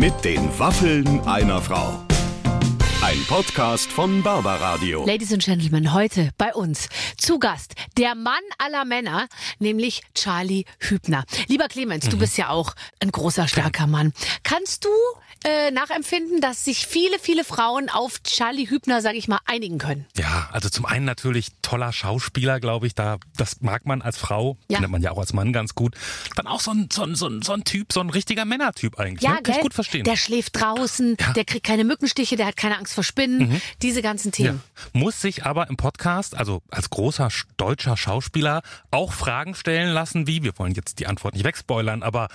[0.00, 2.02] Mit den Waffeln einer Frau.
[3.02, 5.04] Ein Podcast von Barbaradio.
[5.04, 6.88] Ladies and Gentlemen, heute bei uns
[7.18, 11.24] zu Gast der Mann aller Männer, nämlich Charlie Hübner.
[11.48, 12.10] Lieber Clemens, Mhm.
[12.10, 14.12] du bist ja auch ein großer, starker Mann.
[14.42, 14.88] Kannst du
[15.42, 20.04] äh, nachempfinden, dass sich viele, viele Frauen auf Charlie Hübner, sag ich mal, einigen können?
[20.14, 24.58] Ja, also zum einen natürlich toller Schauspieler, glaube ich, da das mag man als Frau,
[24.68, 24.76] Ja.
[24.76, 25.94] findet man ja auch als Mann ganz gut.
[26.36, 28.98] Dann auch so ein so ein, so ein, so ein Typ, so ein richtiger Männertyp
[28.98, 29.22] eigentlich.
[29.22, 29.42] Ja, ne?
[29.42, 30.04] Kann ich gut verstehen.
[30.04, 31.28] Der schläft draußen, Ja.
[31.30, 31.32] Mhm.
[31.34, 33.62] der kriegt keine Mückenstiche, der hat keine Angst vor Spinnen.
[33.80, 34.32] Diese ganzen ja.
[34.32, 34.62] Themen.
[34.92, 37.46] Muss sich aber im Podcast, also als großer sch-
[37.90, 42.28] deutscher Schauspieler, auch Fragen stellen lassen, wie, wir wollen jetzt die Antwort nicht wegspoilern, aber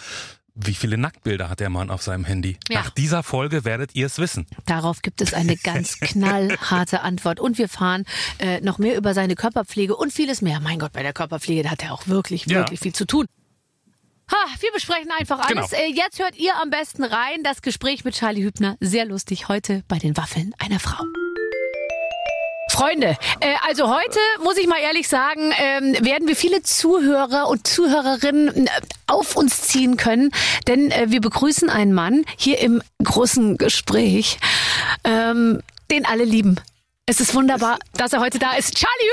[0.57, 2.57] wie viele Nacktbilder hat der Mann auf seinem Handy?
[2.69, 2.79] Ja.
[2.81, 4.47] Nach dieser Folge werdet ihr es wissen.
[4.65, 7.41] Darauf gibt es eine ganz knallharte Antwort.
[7.41, 8.05] Und wir fahren
[8.39, 10.61] äh, noch mehr über seine Körperpflege und vieles mehr.
[10.61, 12.59] Mein Gott, bei der Körperpflege, da hat er auch wirklich, Ja.
[12.59, 13.25] wirklich viel zu tun.
[14.31, 15.71] Ha, wir besprechen einfach alles.
[15.71, 15.81] Genau.
[15.83, 17.43] Äh, jetzt hört ihr am besten rein.
[17.43, 18.77] Das Gespräch mit Charlie Hübner.
[18.79, 21.03] Sehr lustig heute bei den Waffeln einer Frau.
[22.75, 27.65] Freunde, äh, also heute muss ich mal ehrlich sagen, ähm, werden wir viele Zuhörer und
[27.65, 28.69] Zuhörerinnen äh,
[29.07, 30.31] auf uns ziehen können,
[30.67, 34.39] denn äh, wir begrüßen einen Mann hier im großen Gespräch,
[35.05, 36.59] ähm, den alle lieben.
[37.05, 38.75] Es ist wunderbar, dass er heute da ist.
[38.75, 39.09] Charlie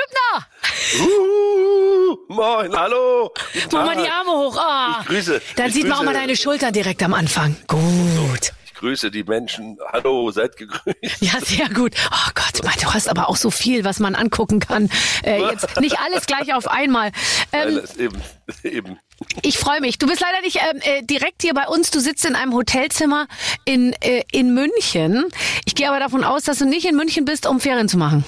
[0.99, 1.07] Hübner!
[1.07, 3.31] Uh, moin, hallo.
[3.71, 4.57] Mach mal die Arme hoch.
[4.59, 4.99] Ah.
[5.03, 5.41] Ich grüße.
[5.55, 7.55] Dann ich sieht man auch grüße- mal deine Schultern direkt am Anfang.
[7.69, 8.53] Gut.
[8.83, 9.79] Grüße die Menschen.
[9.93, 11.21] Hallo, seid gegrüßt.
[11.21, 11.95] Ja, sehr gut.
[12.11, 14.91] Oh Gott, Mann, du hast aber auch so viel, was man angucken kann.
[15.23, 17.13] Äh, jetzt nicht alles gleich auf einmal.
[17.53, 18.21] Nein, Ähm, ist eben,
[18.65, 18.99] eben.
[19.43, 19.99] ich freue mich.
[19.99, 21.93] Du bist leider nicht ähm, äh, direkt hier bei uns.
[21.93, 23.29] Du sitzt in einem Hotelzimmer
[23.65, 25.27] in, äh, in München.
[25.65, 28.25] Ich gehe aber davon aus, dass du nicht in München bist, um Ferien zu machen.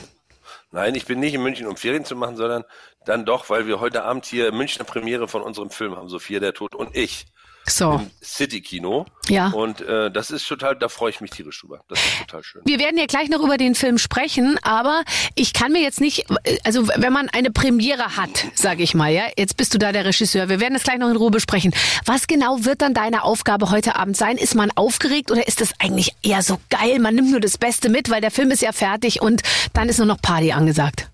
[0.71, 2.63] Nein, ich bin nicht in München, um Ferien zu machen, sondern
[3.07, 6.55] dann doch, weil wir heute Abend hier Münchner Premiere von unserem Film haben, Sophia der
[6.55, 7.27] Tod und ich
[7.67, 7.93] So.
[7.93, 9.07] im City Kino.
[9.29, 9.49] Ja.
[9.49, 11.81] Und äh, das ist total, da freue ich mich tierisch drüber.
[11.89, 12.63] Das ist total schön.
[12.65, 15.03] Wir werden ja gleich noch über den Film sprechen, aber
[15.35, 16.27] ich kann mir jetzt nicht,
[16.65, 20.05] also wenn man eine Premiere hat, sage ich mal, ja, jetzt bist du da der
[20.05, 21.75] Regisseur, wir werden das gleich noch in Ruhe besprechen.
[22.05, 24.37] Was genau wird dann deine Aufgabe heute Abend sein?
[24.37, 26.99] Ist man aufgeregt oder ist das eigentlich eher so geil?
[26.99, 29.43] Man nimmt nur das Beste mit, weil der Film ist ja fertig und
[29.73, 31.09] dann ist nur noch Party angesagt.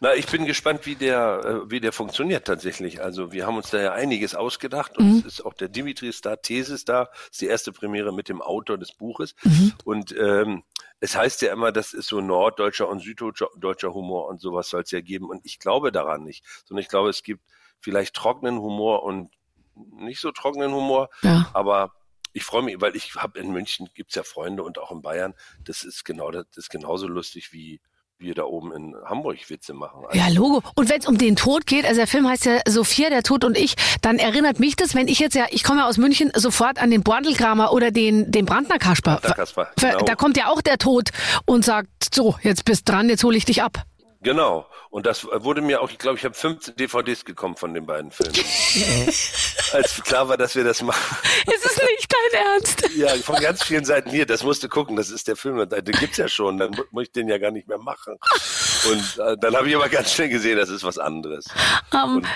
[0.00, 3.02] Na, ich bin gespannt, wie der, äh, wie der funktioniert tatsächlich.
[3.02, 6.36] Also wir haben uns da ja einiges ausgedacht und es ist auch der Dimitris da,
[6.36, 9.34] Thesis da, ist die erste Premiere mit dem Autor des Buches.
[9.84, 10.64] Und ähm,
[11.00, 14.82] es heißt ja immer, das ist so norddeutscher und süddeutscher deutscher Humor und sowas soll
[14.82, 15.28] es ja geben.
[15.30, 17.42] Und ich glaube daran nicht, sondern ich glaube, es gibt
[17.78, 19.30] vielleicht trockenen Humor und
[19.74, 21.50] nicht so trockenen Humor, Ja.
[21.54, 21.92] aber
[22.32, 25.34] ich freue mich, weil ich habe in München gibt's ja Freunde und auch in Bayern.
[25.64, 27.80] Das ist genau, das ist genauso lustig wie
[28.18, 30.04] wir da oben in Hamburg Witze machen.
[30.06, 30.62] Also, Ja, Logo.
[30.74, 33.44] Und wenn es um den Tod geht, also der Film heißt ja Sophia, der Tod
[33.44, 36.30] und ich, dann erinnert mich das, wenn ich jetzt ja, ich komme ja aus München,
[36.34, 39.16] sofort an den Bordelkramer oder den, den Brandner Kasper.
[39.16, 40.04] Brandner Kasper, genau.
[40.04, 41.10] Da kommt ja auch der Tod
[41.44, 43.84] und sagt, so, jetzt bist dran, jetzt hole ich dich ab.
[44.26, 44.66] Genau.
[44.90, 48.10] Und das wurde mir auch, ich glaube, ich habe 15 DVDs gekommen von den beiden
[48.10, 48.34] Filmen.
[49.72, 51.16] Als klar war, dass wir das machen.
[51.46, 52.90] Es ist nicht dein Ernst.
[52.96, 55.84] Ja, von ganz vielen Seiten hier, das musst du gucken, das ist der Film, den
[55.84, 58.16] gibt's ja schon, dann mu- muss ich den ja gar nicht mehr machen.
[58.90, 61.44] Und äh, dann habe ich aber ganz schnell gesehen, das ist was anderes.
[61.94, 62.26] Ähm, Und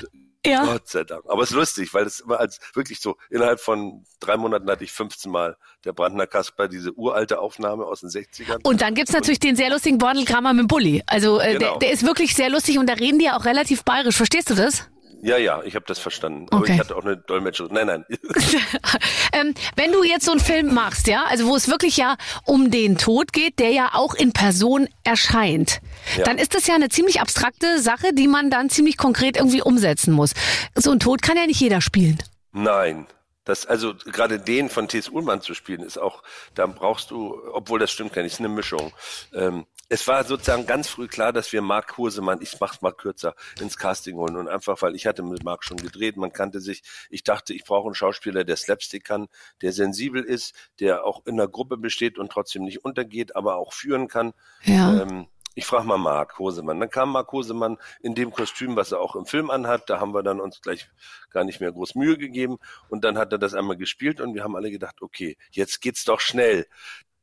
[0.46, 0.64] ja.
[0.64, 1.24] Gott sei Dank.
[1.28, 4.84] Aber es ist lustig, weil es immer als wirklich so, innerhalb von drei Monaten hatte
[4.84, 8.58] ich 15 Mal der Brandner Kasper, diese uralte Aufnahme aus den 60ern.
[8.62, 11.02] Und dann gibt's natürlich den sehr lustigen Bordelkramer mit dem Bulli.
[11.06, 11.78] Also äh, der, Genau.
[11.78, 14.16] der ist wirklich sehr lustig und da reden die ja auch relativ bayerisch.
[14.16, 14.88] Verstehst du das?
[15.22, 16.46] Ja, ja, ich habe das verstanden.
[16.50, 16.72] Aber Okay.
[16.74, 17.74] ich hatte auch eine Dolmetscherin.
[17.74, 18.04] Nein, nein.
[19.32, 22.70] ähm, wenn du jetzt so einen Film machst, ja, also wo es wirklich ja um
[22.70, 25.80] den Tod geht, der ja auch in Person erscheint,
[26.16, 26.24] Ja.
[26.24, 30.12] dann ist das ja eine ziemlich abstrakte Sache, die man dann ziemlich konkret irgendwie umsetzen
[30.12, 30.32] muss.
[30.74, 32.18] So ein Tod kann ja nicht jeder spielen.
[32.52, 33.06] Nein.
[33.44, 35.08] Das, also gerade den von T.S.
[35.08, 36.22] Ullmann zu spielen, ist auch,
[36.54, 38.92] da brauchst du, obwohl das stimmt gar nicht, ist eine Mischung.
[39.34, 43.34] Ähm, es war sozusagen ganz früh klar, dass wir Mark Husemann, ich mach's mal kürzer,
[43.60, 44.36] ins Casting holen.
[44.36, 46.82] Und einfach, weil ich hatte mit Mark schon gedreht, man kannte sich.
[47.10, 49.26] Ich dachte, ich brauche einen Schauspieler, der Slapstick kann,
[49.62, 53.72] der sensibel ist, der auch in der Gruppe besteht und trotzdem nicht untergeht, aber auch
[53.72, 54.32] führen kann.
[54.62, 55.02] Ja.
[55.02, 55.26] Ähm,
[55.56, 56.78] ich frage mal Marc Hosemann.
[56.78, 59.90] Dann kam Marc Hosemann in dem Kostüm, was er auch im Film anhat.
[59.90, 60.88] Da haben wir dann uns gleich
[61.30, 62.58] gar nicht mehr groß Mühe gegeben.
[62.88, 66.04] Und dann hat er das einmal gespielt und wir haben alle gedacht, okay, jetzt geht's
[66.04, 66.68] doch schnell.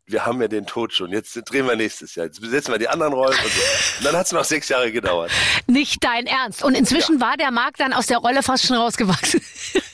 [0.09, 1.11] Wir haben ja den Tod schon.
[1.11, 2.27] Jetzt drehen wir nächstes Jahr.
[2.27, 3.61] Jetzt besetzen wir die anderen Rollen und so.
[3.97, 5.29] Und dann hat's noch sechs Jahre gedauert.
[5.67, 6.63] Nicht dein Ernst.
[6.63, 9.41] Und inzwischen war der Marc dann aus der Rolle fast schon rausgewachsen.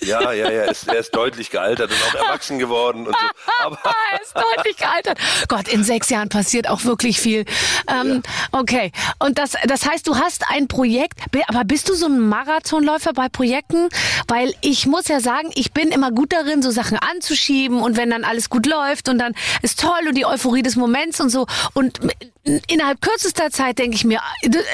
[0.02, 3.26] Ja, ja, ja, ist, er ist deutlich gealtert und auch erwachsen geworden und so.
[3.66, 3.80] Aber
[4.12, 5.18] er ist deutlich gealtert.
[5.48, 7.46] Gott, in sechs Jahren passiert auch wirklich viel.
[7.88, 8.60] Ähm, ja.
[8.60, 8.92] Okay.
[9.18, 13.30] Und das, das heißt, du hast ein Projekt, aber bist du so ein Marathonläufer bei
[13.30, 13.90] Projekten?
[14.28, 18.10] Weil ich muss ja sagen, ich bin immer gut darin, so Sachen anzuschieben und wenn
[18.10, 21.46] dann alles gut läuft und dann ist toll und die Euphorie des Moments und so.
[21.74, 22.00] Und
[22.68, 24.20] innerhalb kürzester Zeit denke ich mir,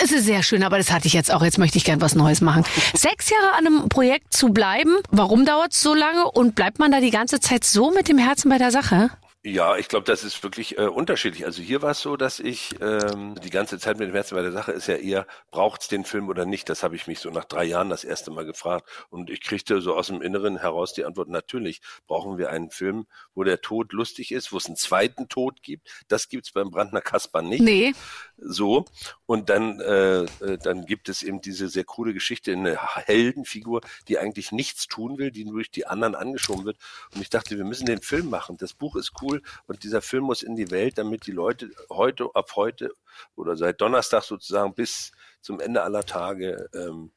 [0.04, 1.44] es ist sehr schön, aber das hatte ich jetzt auch.
[1.44, 2.64] Jetzt möchte ich gern was Neues machen.
[2.94, 6.92] Sechs Jahre an einem Projekt zu bleiben, warum dauert es so lange und bleibt man
[6.92, 9.12] da die ganze Zeit so mit dem Herzen bei der Sache?
[9.42, 11.46] Ja, ich glaube, das ist wirklich äh, unterschiedlich.
[11.46, 14.42] Also hier war es so, dass ich ähm, die ganze Zeit mit dem Herzen bei
[14.42, 16.68] der Sache ist ja eher, braucht's den Film oder nicht?
[16.68, 18.90] Das habe ich mich so nach drei Jahren das erste Mal gefragt.
[19.10, 23.08] Und ich kriegte so aus dem Inneren heraus die Antwort, natürlich brauchen wir einen Film,
[23.34, 25.88] wo der Tod lustig ist, wo es einen zweiten Tod gibt.
[26.10, 27.62] Das gibt's beim Brandner Kasper nicht.
[27.62, 27.94] Nee.
[28.42, 28.86] So.
[29.26, 34.20] Und dann, äh, äh, dann gibt es eben diese sehr coole Geschichte, eine Heldenfigur, die
[34.20, 36.78] eigentlich nichts tun will, die durch die anderen angeschoben wird.
[37.16, 38.58] Und ich dachte, wir müssen den Film machen.
[38.58, 41.70] Das Buch ist cool cool und dieser Film muss in die Welt, damit die Leute
[41.90, 42.92] heute, ab heute
[43.36, 47.12] oder seit Donnerstag sozusagen bis zum Ende aller Tage ähm,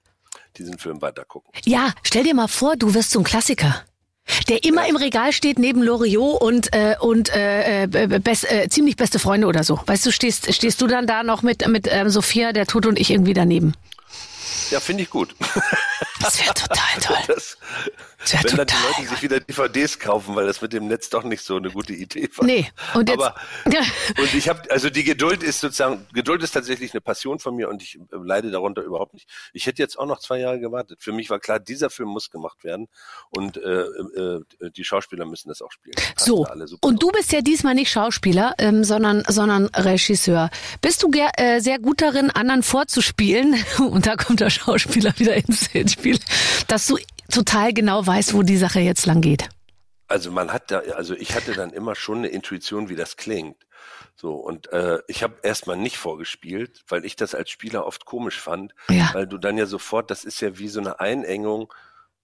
[0.56, 1.52] diesen Film weitergucken.
[1.64, 3.84] Ja, stell dir mal vor, du wirst so ein Klassiker.
[4.48, 7.86] Der immer im Regal steht neben Loriot und äh, und äh, äh,
[8.20, 9.80] best, äh, ziemlich beste Freunde oder so.
[9.86, 12.98] Weißt du, stehst stehst du dann da noch mit mit ähm, Sophia, der Tod und
[12.98, 13.74] ich irgendwie daneben?
[14.70, 15.34] Ja, finde ich gut.
[16.20, 17.16] Das wäre total toll.
[17.26, 17.56] Das,
[18.30, 21.24] wenn total dann die Leute sich wieder DVDs kaufen, weil das mit dem Netz doch
[21.24, 22.46] nicht so eine gute Idee war.
[22.46, 23.34] Nee, und jetzt, Aber,
[23.64, 27.68] und ich habe, also die Geduld ist sozusagen, Geduld ist tatsächlich eine Passion von mir
[27.68, 29.28] und ich äh, leide darunter überhaupt nicht.
[29.52, 31.02] Ich hätte jetzt auch noch zwei Jahre gewartet.
[31.02, 32.88] Für mich war klar, dieser Film muss gemacht werden
[33.30, 34.40] und äh, äh,
[34.76, 35.94] die Schauspieler müssen das auch spielen.
[36.16, 36.46] So,
[36.80, 40.50] und du bist ja diesmal nicht Schauspieler, ähm, sondern, sondern Regisseur.
[40.80, 45.72] Bist du äh, sehr gut darin, anderen vorzuspielen, und da kommt der Schauspieler wieder ins
[45.92, 46.18] Spiel,
[46.68, 46.98] dass du
[47.30, 49.48] total genau weiß, wo die Sache jetzt lang geht.
[50.08, 53.56] Also man hat da, also ich hatte dann immer schon eine Intuition, wie das klingt.
[54.14, 58.38] So, und äh, ich habe erstmal nicht vorgespielt, weil ich das als Spieler oft komisch
[58.38, 59.10] fand, ja.
[59.14, 61.72] weil du dann ja sofort, das ist ja wie so eine Einengung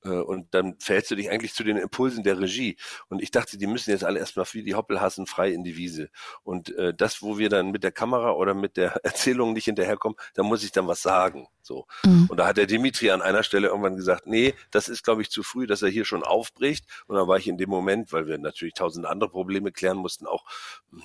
[0.08, 2.76] und dann fällst du dich eigentlich zu den Impulsen der Regie.
[3.08, 6.10] Und ich dachte, die müssen jetzt alle erstmal wie die Hoppelhassen frei in die Wiese.
[6.42, 10.16] Und äh, das, wo wir dann mit der Kamera oder mit der Erzählung nicht hinterherkommen,
[10.34, 11.48] da muss ich dann was sagen.
[11.62, 11.86] So.
[12.04, 12.26] Mhm.
[12.30, 15.30] Und da hat der Dimitri an einer Stelle irgendwann gesagt, nee, das ist, glaube ich,
[15.30, 16.86] zu früh, dass er hier schon aufbricht.
[17.06, 20.26] Und dann war ich in dem Moment, weil wir natürlich tausend andere Probleme klären mussten,
[20.26, 20.44] auch,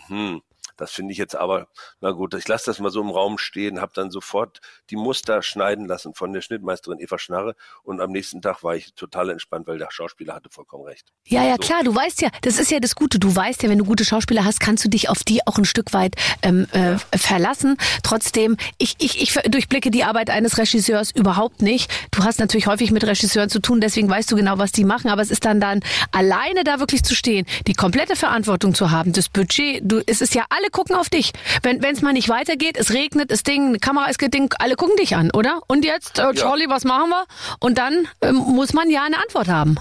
[0.07, 0.41] hm,
[0.77, 1.67] das finde ich jetzt aber,
[2.01, 4.59] na gut, ich lasse das mal so im Raum stehen, habe dann sofort
[4.89, 8.93] die Muster schneiden lassen von der Schnittmeisterin Eva Schnarre und am nächsten Tag war ich
[8.93, 11.11] total entspannt, weil der Schauspieler hatte vollkommen recht.
[11.25, 11.67] Ja, ja, so.
[11.67, 14.05] klar, du weißt ja, das ist ja das Gute, du weißt ja, wenn du gute
[14.05, 17.77] Schauspieler hast, kannst du dich auf die auch ein Stück weit ähm, äh, verlassen.
[18.03, 21.91] Trotzdem, ich, ich, ich durchblicke die Arbeit eines Regisseurs überhaupt nicht.
[22.11, 25.09] Du hast natürlich häufig mit Regisseuren zu tun, deswegen weißt du genau, was die machen,
[25.09, 25.81] aber es ist dann dann
[26.11, 30.35] alleine da wirklich zu stehen, die komplette Verantwortung zu haben, das Budget, du, es ist
[30.35, 31.33] ja alles alle gucken auf dich.
[31.61, 34.95] Wenn es mal nicht weitergeht, es regnet, es Ding, eine Kamera ist gedingt, alle gucken
[34.95, 35.61] dich an, oder?
[35.67, 36.69] Und jetzt, äh, Charlie, ja.
[36.69, 37.25] was machen wir?
[37.59, 39.77] Und dann ähm, muss man ja eine Antwort haben.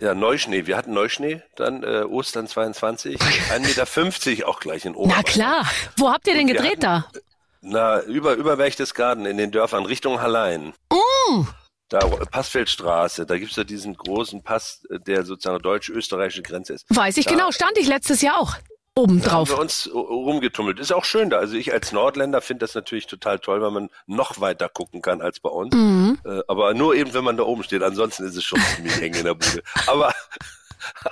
[0.00, 0.66] Ja, Neuschnee.
[0.66, 5.22] Wir hatten Neuschnee, dann äh, Ostern 22, 1,50 Meter auch gleich in Oberbayern.
[5.24, 5.70] Na klar.
[5.96, 7.20] Wo habt ihr denn gedreht hatten, da?
[7.60, 10.72] Na, über, über Berchtesgaden in den Dörfern Richtung Hallein.
[10.90, 11.42] Mm.
[11.88, 16.86] Da Passfeldstraße, da gibt's ja diesen großen Pass, der sozusagen deutsch-österreichische Grenze ist.
[16.88, 18.56] Weiß ich da, genau, stand ich letztes Jahr auch
[18.94, 19.48] obendrauf.
[19.48, 20.78] Da haben wir uns rumgetummelt.
[20.78, 21.38] Ist auch schön da.
[21.38, 25.20] Also ich als Nordländer finde das natürlich total toll, weil man noch weiter gucken kann
[25.20, 25.74] als bei uns.
[25.74, 26.18] Mhm.
[26.24, 27.82] Äh, aber nur eben, wenn man da oben steht.
[27.82, 29.62] Ansonsten ist es schon ziemlich eng in der Bude.
[29.86, 30.12] Aber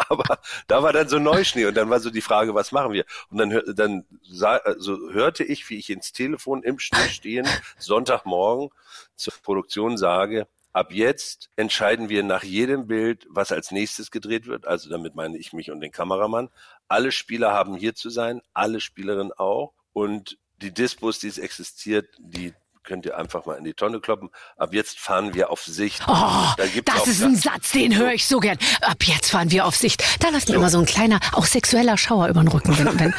[0.09, 3.05] aber da war dann so Neuschnee und dann war so die Frage, was machen wir?
[3.31, 4.05] Und dann, dann
[4.65, 7.47] also hörte ich, wie ich ins Telefon im Schnee stehen,
[7.79, 8.71] Sonntagmorgen
[9.15, 14.67] zur Produktion sage, ab jetzt entscheiden wir nach jedem Bild, was als nächstes gedreht wird.
[14.67, 16.49] Also damit meine ich mich und den Kameramann.
[16.89, 19.75] Alle Spieler haben hier zu sein, alle Spielerinnen auch.
[19.93, 24.31] Und die Dispos, die es existiert, die könnt ihr einfach mal in die Tonne kloppen.
[24.57, 26.03] Ab jetzt fahren wir auf Sicht.
[26.07, 26.13] Oh,
[26.57, 28.59] da das ist ein Satz, den höre ich so gern.
[28.81, 30.03] Ab jetzt fahren wir auf Sicht.
[30.21, 33.15] Da läuft mir immer so ein kleiner, auch sexueller Schauer über den Rücken, wenn, wenn,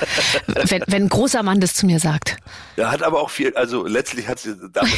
[0.70, 2.38] wenn, wenn ein großer Mann das zu mir sagt.
[2.76, 4.94] Ja, hat aber auch viel, also letztlich hat sie damit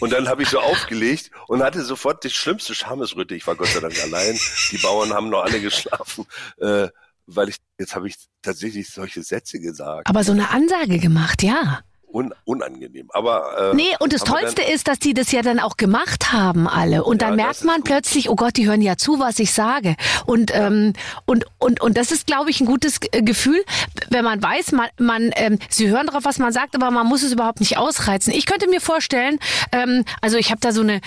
[0.00, 3.34] Und dann habe ich so aufgelegt und hatte sofort die schlimmste Schamesröte.
[3.34, 4.38] Ich war Gott sei Dank allein.
[4.70, 6.26] Die Bauern haben noch alle geschlafen.
[6.58, 6.88] Äh,
[7.26, 10.08] weil ich, jetzt habe ich tatsächlich solche Sätze gesagt.
[10.08, 11.80] Aber so eine Ansage gemacht, ja.
[12.12, 13.08] Un, unangenehm.
[13.12, 16.66] Aber äh, nee, und das Tollste ist, dass die das ja dann auch gemacht haben
[16.66, 17.04] alle.
[17.04, 19.94] Und ja, dann merkt man plötzlich, oh Gott, die hören ja zu, was ich sage.
[20.26, 20.66] Und ja.
[20.66, 20.92] ähm,
[21.24, 23.62] und und und das ist, glaube ich, ein gutes Gefühl,
[24.08, 27.22] wenn man weiß, man man ähm, sie hören drauf, was man sagt, aber man muss
[27.22, 28.32] es überhaupt nicht ausreizen.
[28.32, 29.38] Ich könnte mir vorstellen,
[29.72, 31.00] ähm, also ich habe da so eine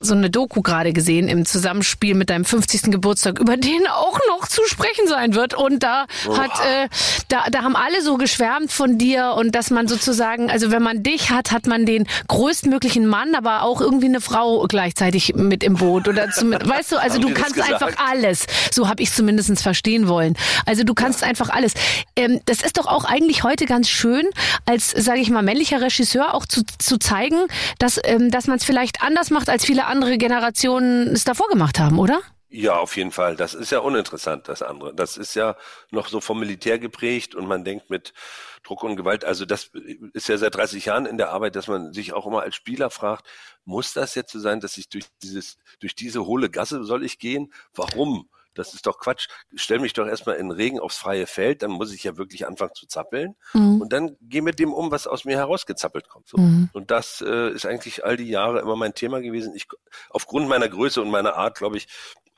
[0.00, 2.82] so eine Doku gerade gesehen im Zusammenspiel mit deinem 50.
[2.92, 5.54] Geburtstag, über den auch noch zu sprechen sein wird.
[5.54, 6.38] Und da Oha.
[6.38, 6.88] hat, äh,
[7.26, 11.02] da, da haben alle so geschwärmt von dir und dass man sozusagen, also wenn man
[11.02, 15.74] dich hat, hat man den größtmöglichen Mann, aber auch irgendwie eine Frau gleichzeitig mit im
[15.74, 18.46] Boot oder zum, weißt du, also du kannst einfach alles.
[18.70, 20.36] So habe ich zumindest verstehen wollen.
[20.64, 21.72] Also du kannst einfach alles.
[22.14, 24.28] Ähm, das ist doch auch eigentlich heute ganz schön,
[24.64, 27.46] als sage ich mal männlicher Regisseur auch zu, zu zeigen,
[27.80, 31.78] dass ähm, dass man es vielleicht anders macht, als viele andere Generationen es davor gemacht
[31.78, 32.20] haben, oder?
[32.50, 33.36] Ja, auf jeden Fall.
[33.36, 34.94] Das ist ja uninteressant, das andere.
[34.94, 35.54] Das ist ja
[35.90, 38.14] noch so vom Militär geprägt und man denkt mit
[38.62, 39.22] Druck und Gewalt.
[39.24, 39.70] Also das
[40.14, 42.88] ist ja seit 30 Jahren in der Arbeit, dass man sich auch immer als Spieler
[42.88, 43.26] fragt,
[43.66, 47.18] muss das jetzt so sein, dass ich durch dieses, durch diese hohle Gasse soll ich
[47.18, 47.52] gehen?
[47.74, 48.30] Warum?
[48.58, 49.28] Das ist doch Quatsch.
[49.54, 52.74] Stell mich doch erstmal in Regen aufs freie Feld, dann muss ich ja wirklich anfangen
[52.74, 53.36] zu zappeln.
[53.52, 53.80] Mhm.
[53.80, 56.28] Und dann geh mit dem um, was aus mir herausgezappelt kommt.
[56.28, 56.38] So.
[56.38, 56.70] Mhm.
[56.72, 59.54] Und das äh, ist eigentlich all die Jahre immer mein Thema gewesen.
[59.54, 59.66] Ich,
[60.10, 61.88] aufgrund meiner Größe und meiner Art, glaube ich,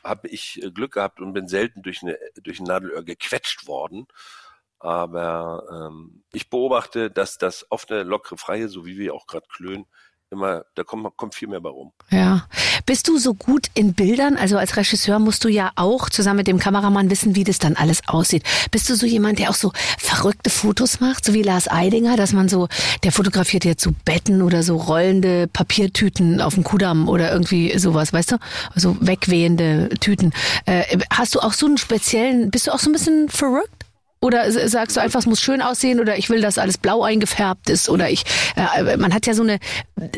[0.04, 4.06] habe ich äh, Glück gehabt und bin selten durch, eine, durch ein Nadelöhr gequetscht worden.
[4.78, 9.46] Aber ähm, ich beobachte, dass das auf eine lockere Freie, so wie wir auch gerade
[9.48, 9.86] klönen,
[10.30, 11.92] immer, da kommt, kommt viel mehr bei rum.
[12.10, 12.46] Ja.
[12.86, 14.36] Bist du so gut in Bildern?
[14.36, 17.76] Also als Regisseur musst du ja auch zusammen mit dem Kameramann wissen, wie das dann
[17.76, 18.44] alles aussieht.
[18.70, 22.32] Bist du so jemand, der auch so verrückte Fotos macht, so wie Lars Eidinger, dass
[22.32, 22.68] man so,
[23.02, 28.12] der fotografiert jetzt so Betten oder so rollende Papiertüten auf dem Kudamm oder irgendwie sowas,
[28.12, 28.36] weißt du?
[28.76, 30.32] So wegwehende Tüten.
[30.66, 33.79] Äh, hast du auch so einen speziellen, bist du auch so ein bisschen verrückt?
[34.22, 37.70] Oder sagst du einfach, es muss schön aussehen oder ich will, dass alles blau eingefärbt
[37.70, 38.24] ist oder ich,
[38.54, 39.58] äh, man hat ja so eine,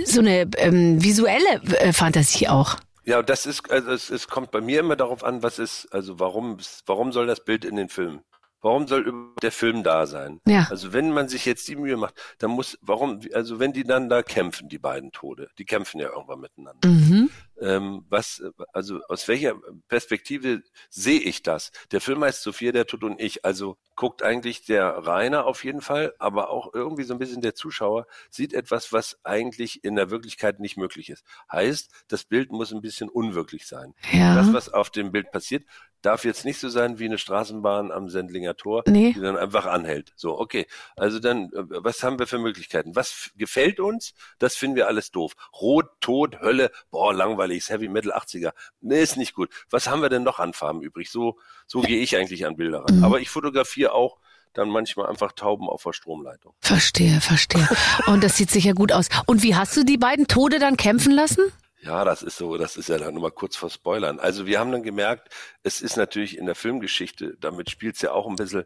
[0.05, 2.77] so eine ähm, visuelle äh, Fantasie auch.
[3.05, 6.19] Ja, das ist, also es, es kommt bei mir immer darauf an, was ist, also
[6.19, 8.23] warum, warum soll das Bild in den Film?
[8.61, 10.41] Warum soll der Film da sein?
[10.47, 10.69] Ja.
[10.71, 14.09] Also wenn man sich jetzt die Mühe macht, dann muss, warum, also wenn die dann
[14.09, 16.89] da kämpfen, die beiden Tode, die kämpfen ja irgendwann miteinander.
[16.89, 17.29] Mhm.
[17.63, 18.43] Ähm, was,
[18.73, 19.55] also aus welcher
[19.89, 21.71] Perspektive sehe ich das?
[21.93, 23.45] Der Film heißt Sophia, der Tod und ich.
[23.45, 27.55] Also guckt eigentlich der Rainer auf jeden Fall, aber auch irgendwie so ein bisschen der
[27.55, 31.25] Zuschauer sieht etwas, was eigentlich in der Wirklichkeit nicht möglich ist.
[31.51, 33.95] Heißt, das Bild muss ein bisschen unwirklich sein.
[34.13, 34.35] Ja.
[34.35, 35.65] Das, was auf dem Bild passiert,
[36.03, 39.13] darf jetzt nicht so sein wie eine Straßenbahn am Sendlinger Tor, Nee.
[39.15, 40.13] die dann einfach anhält.
[40.17, 40.67] So, okay.
[40.97, 42.95] Also dann, äh, was haben wir für Möglichkeiten?
[42.95, 44.15] Was gefällt uns?
[44.39, 45.33] Das finden wir alles doof.
[45.61, 48.53] Rot, Tod, Hölle, boah, langweilig, ist Heavy Metal 80er.
[48.81, 49.51] Nee, ist nicht gut.
[49.71, 51.11] Was haben wir denn noch an Farben übrig?
[51.11, 52.99] So, so gehe ich eigentlich an Bilder ran.
[52.99, 53.05] Mhm.
[53.05, 54.19] Aber ich fotografiere auch
[54.55, 56.55] dann manchmal einfach Tauben auf der Stromleitung.
[56.61, 57.67] Verstehe, verstehe.
[58.07, 59.09] Und das sieht sicher gut aus.
[59.27, 61.41] Und wie hast du die beiden Tode dann kämpfen lassen?
[61.83, 64.21] Ja, das ist so, das ist ja dann nur mal kurz vor Spoilern.
[64.21, 65.29] Also wir haben dann gemerkt,
[65.65, 68.65] es ist natürlich in der Filmgeschichte, damit spielt's ja auch ein bisschen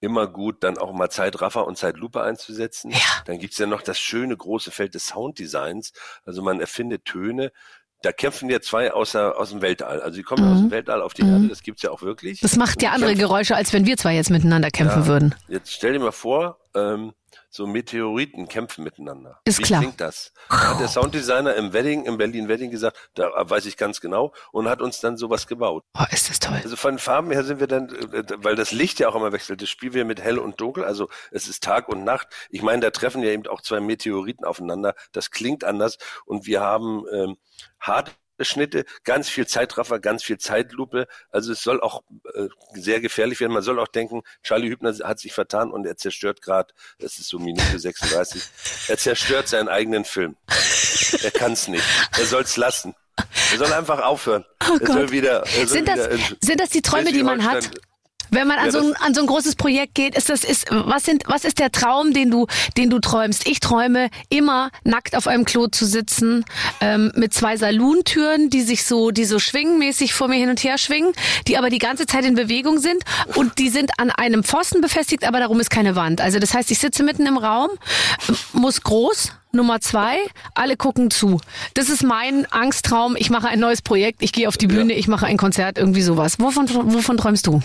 [0.00, 2.90] immer gut, dann auch mal Zeitraffer und Zeitlupe einzusetzen.
[2.90, 2.98] Ja.
[3.26, 5.92] Dann gibt's ja noch das schöne große Feld des Sounddesigns.
[6.24, 7.52] Also man erfindet Töne.
[8.02, 10.00] Da kämpfen ja zwei aus, der, aus dem Weltall.
[10.02, 12.42] Also die kommen aus dem Weltall auf die Erde, das gibt's ja auch wirklich.
[12.42, 12.46] Mhm.
[12.46, 15.06] Das macht ja andere Geräusche, als wenn wir zwei jetzt miteinander kämpfen Ja.
[15.06, 15.34] würden.
[15.48, 17.14] Jetzt stell dir mal vor, ähm,
[17.50, 19.40] so Meteoriten kämpfen miteinander.
[19.44, 19.80] Ist Wie klar.
[19.80, 20.32] klingt das?
[20.48, 24.32] Da hat der Sounddesigner im Wedding, im Berlin Wedding gesagt, da weiß ich ganz genau
[24.52, 25.84] und hat uns dann sowas gebaut.
[25.98, 26.60] Oh, ist das toll.
[26.62, 27.88] Also von Farben her sind wir dann,
[28.38, 31.08] weil das Licht ja auch immer wechselt, das spielen wir mit hell und dunkel, also
[31.30, 32.28] es ist Tag und Nacht.
[32.50, 36.60] Ich meine, da treffen ja eben auch zwei Meteoriten aufeinander, das klingt anders und wir
[36.60, 37.36] haben ähm,
[37.80, 41.06] harte Schnitte, ganz viel Zeitraffer, ganz viel Zeitlupe.
[41.30, 42.02] Also es soll auch
[42.34, 43.52] äh, sehr gefährlich werden.
[43.52, 47.28] Man soll auch denken, Charlie Hübner hat sich vertan und er zerstört gerade, das ist
[47.28, 48.42] so Minute 36,
[48.88, 50.36] er zerstört seinen eigenen Film.
[51.22, 51.84] Er kann es nicht.
[52.18, 52.94] Er soll es lassen.
[53.52, 54.44] Er soll einfach aufhören.
[54.80, 55.44] er soll wieder.
[55.46, 57.70] Er soll Oh Sind das, wieder in- sind das die Träume, die man hat?
[58.30, 60.66] Wenn man an, Ja, so ein, an so ein großes Projekt geht, ist das, ist,
[60.70, 63.46] was sind, was ist der Traum, den du, den du träumst?
[63.46, 66.44] Ich träume immer nackt auf einem Klo zu sitzen,
[66.80, 70.78] ähm, mit zwei Salontüren, die sich so, die so schwingenmäßig vor mir hin und her
[70.78, 71.12] schwingen,
[71.46, 73.04] die aber die ganze Zeit in Bewegung sind
[73.34, 76.20] und die sind an einem Pfosten befestigt, aber darum ist keine Wand.
[76.20, 77.70] Also das heißt, ich sitze mitten im Raum,
[78.52, 80.16] muss groß, Nummer zwei,
[80.54, 81.40] alle gucken zu.
[81.74, 83.14] Das ist mein Angsttraum.
[83.16, 86.02] Ich mache ein neues Projekt, ich gehe auf die Bühne, ich mache ein Konzert, irgendwie
[86.02, 86.40] sowas.
[86.40, 87.60] Wovon, wovon träumst du?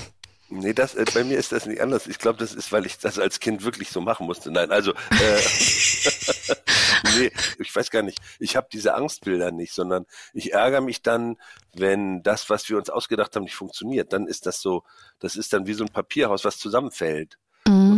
[0.52, 2.08] Nee, das, äh, bei mir ist das nicht anders.
[2.08, 4.52] Ich glaube, das ist, weil ich das als Kind wirklich so machen musste.
[4.52, 5.42] Nein, also, äh,
[7.20, 8.20] nee, ich weiß gar nicht.
[8.40, 11.38] Ich habe diese Angstbilder nicht, sondern ich ärgere mich dann,
[11.74, 14.14] wenn das, was wir uns ausgedacht haben, nicht funktioniert.
[14.14, 14.84] Dann ist das so,
[15.20, 17.39] das ist dann wie so ein Papierhaus, was zusammenfällt.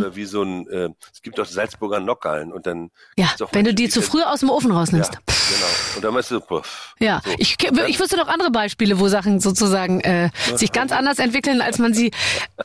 [0.02, 2.90] Oder wie so ein, äh, es gibt auch Salzburger Nockerln und dann.
[3.16, 5.12] Ja, wenn du die zu früh aus dem Ofen rausnimmst.
[5.14, 5.66] Ja, genau.
[5.96, 6.94] Und dann meinst du, puff.
[6.98, 7.30] Ja, So.
[7.38, 7.56] ich,
[7.86, 11.94] ich wüsste noch andere Beispiele, wo Sachen sozusagen äh, sich ganz anders entwickeln, als man
[11.94, 12.10] sie,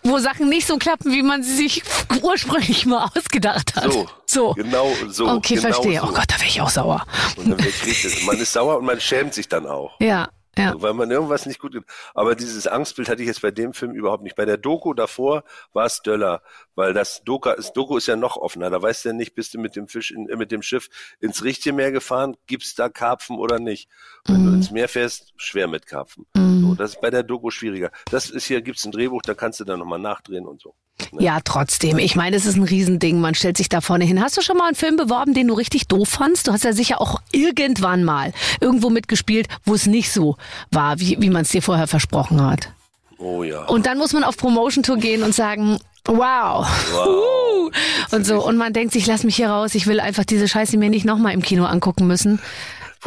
[0.04, 1.84] wo Sachen nicht so klappen, wie man sie sich
[2.22, 3.92] ursprünglich mal ausgedacht hat.
[3.92, 4.08] So.
[4.26, 4.54] So.
[4.54, 5.28] Genau so.
[5.30, 6.00] Okay, genau verstehe.
[6.02, 6.08] So.
[6.08, 7.06] Oh Gott, da wäre ich auch sauer.
[7.38, 8.26] Und dann richtig.
[8.26, 9.96] Man ist sauer und man schämt sich dann auch.
[10.00, 10.28] Ja,
[10.58, 10.74] ja.
[10.82, 11.78] Weil man irgendwas nicht gut.
[12.14, 14.36] Aber dieses Angstbild hatte ich jetzt bei dem Film überhaupt nicht.
[14.36, 16.42] Bei der Doku davor war es Döller,
[16.76, 18.70] weil das Doku ist, Doku ist ja noch offener.
[18.70, 21.44] Da weißt du ja nicht, bist du mit dem Fisch, in, mit dem Schiff ins
[21.44, 23.90] richtige Meer gefahren, gibt's da Karpfen oder nicht.
[24.26, 24.46] Wenn Mhm.
[24.48, 26.26] du ins Meer fährst, schwer mit Karpfen.
[26.36, 27.92] So, das ist bei der Doku schwieriger.
[28.12, 30.76] Das ist hier, gibt's ein Drehbuch, da kannst du dann nochmal nachdrehen und so.
[31.20, 31.98] Ja, trotzdem.
[32.00, 33.20] Ich meine, es ist ein Riesending.
[33.20, 34.22] Man stellt sich da vorne hin.
[34.22, 36.48] Hast du schon mal einen Film beworben, den du richtig doof fandst?
[36.48, 40.38] Du hast ja sicher auch irgendwann mal irgendwo mitgespielt, wo es nicht so
[40.72, 42.70] war, wie, wie man es dir vorher versprochen hat.
[43.18, 43.64] Oh ja.
[43.66, 46.68] Und dann muss man auf Promotion-Tour gehen und sagen, wow.
[46.92, 47.72] Wow.
[48.12, 48.46] Und so.
[48.46, 49.76] Und man denkt sich, lass mich hier raus.
[49.76, 52.40] Ich will einfach diese Scheiße mir nicht nochmal im Kino angucken müssen.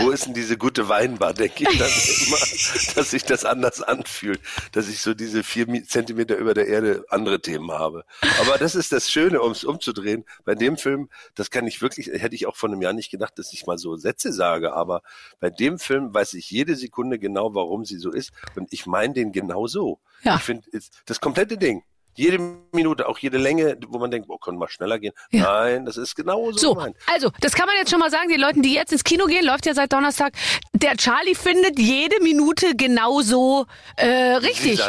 [0.02, 1.88] Wo ist denn diese gute Weinbar, denke ich dann
[2.26, 2.38] immer,
[2.94, 4.40] dass sich das anders anfühlt,
[4.72, 8.04] dass ich so diese vier Zentimeter über der Erde andere Themen habe.
[8.40, 10.24] Aber das ist das Schöne, um es umzudrehen.
[10.44, 13.38] Bei dem Film, das kann ich wirklich, hätte ich auch vor einem Jahr nicht gedacht,
[13.38, 15.02] dass ich mal so Sätze sage, aber
[15.38, 19.14] bei dem Film weiß ich jede Sekunde genau, warum sie so ist und ich meine
[19.14, 20.00] den genau so.
[20.22, 20.36] Ja.
[20.36, 20.68] Ich finde,
[21.06, 21.82] das komplette Ding,
[22.14, 22.38] jede
[22.72, 25.12] Minute, auch jede Länge, wo man denkt, oh, können wir schneller gehen.
[25.30, 25.42] Ja.
[25.42, 26.96] Nein, das ist genau so, gemeint.
[27.06, 29.44] also, das kann man jetzt schon mal sagen, den Leuten, die jetzt ins Kino gehen,
[29.44, 30.32] läuft ja seit Donnerstag.
[30.72, 34.80] Der Charlie findet jede Minute genauso äh, richtig.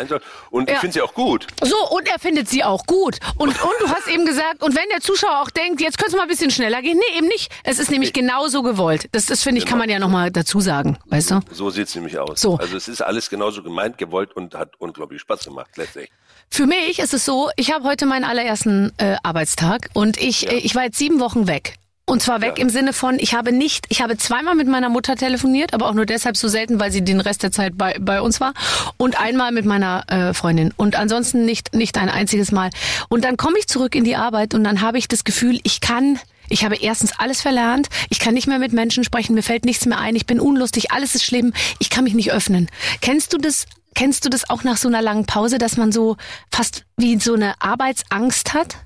[0.49, 0.75] Und Ja.
[0.75, 1.47] ich finde sie auch gut.
[1.61, 3.19] So, und er findet sie auch gut.
[3.37, 6.15] Und, und du hast eben gesagt, und wenn der Zuschauer auch denkt, jetzt könnte es
[6.17, 6.97] mal ein bisschen schneller gehen.
[6.97, 7.51] Nee, eben nicht.
[7.63, 9.07] Es ist nämlich genauso gewollt.
[9.11, 9.83] Das, das finde ich, kann Genau.
[9.83, 11.39] man ja nochmal dazu sagen, weißt du?
[11.51, 12.41] So sieht's nämlich aus.
[12.41, 12.57] So.
[12.57, 16.11] Also es ist alles genauso gemeint, gewollt und hat unglaublich Spaß gemacht letztlich.
[16.49, 20.55] Für mich ist es so, ich habe heute meinen allerersten äh, Arbeitstag und ich, äh,
[20.55, 21.75] ich war jetzt sieben Wochen weg.
[22.05, 22.63] Und zwar weg Ja.
[22.63, 25.93] im Sinne von, ich habe nicht, ich habe zweimal mit meiner Mutter telefoniert, aber auch
[25.93, 28.53] nur deshalb so selten, weil sie den Rest der Zeit bei, bei uns war.
[28.97, 30.73] Und einmal mit meiner äh, Freundin.
[30.75, 32.69] Und ansonsten nicht, nicht ein einziges Mal.
[33.07, 35.79] Und dann komme ich zurück in die Arbeit und dann habe ich das Gefühl, ich
[35.79, 36.19] kann
[36.49, 37.87] ich habe erstens alles verlernt.
[38.09, 39.35] Ich kann nicht mehr mit Menschen sprechen.
[39.35, 40.17] Mir fällt nichts mehr ein.
[40.17, 40.91] Ich bin unlustig.
[40.91, 41.53] Alles ist schlimm.
[41.79, 42.67] Ich kann mich nicht öffnen.
[42.99, 43.67] Kennst du das?
[43.95, 46.17] Kennst du das auch nach so einer langen Pause, dass man so
[46.51, 48.77] fast wie so eine Arbeitsangst hat?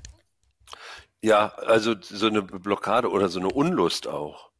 [1.22, 4.50] Ja, also so eine Blockade oder so eine Unlust auch.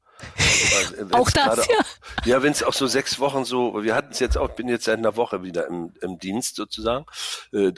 [0.79, 1.85] Also, wenn's Auch das, gerade- ja.
[2.25, 4.85] Ja, wenn es auch so sechs Wochen so, wir hatten es jetzt auch, bin jetzt
[4.85, 7.07] seit einer Woche wieder im, im Dienst sozusagen,
[7.53, 7.73] äh,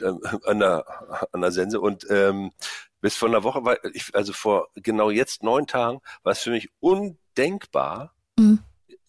[0.45, 0.85] an, der,
[1.33, 2.51] an der Sense und ähm,
[3.01, 6.51] bis vor einer Woche war ich, also vor genau jetzt neun Tagen, war es für
[6.51, 8.59] mich undenkbar, Mhm.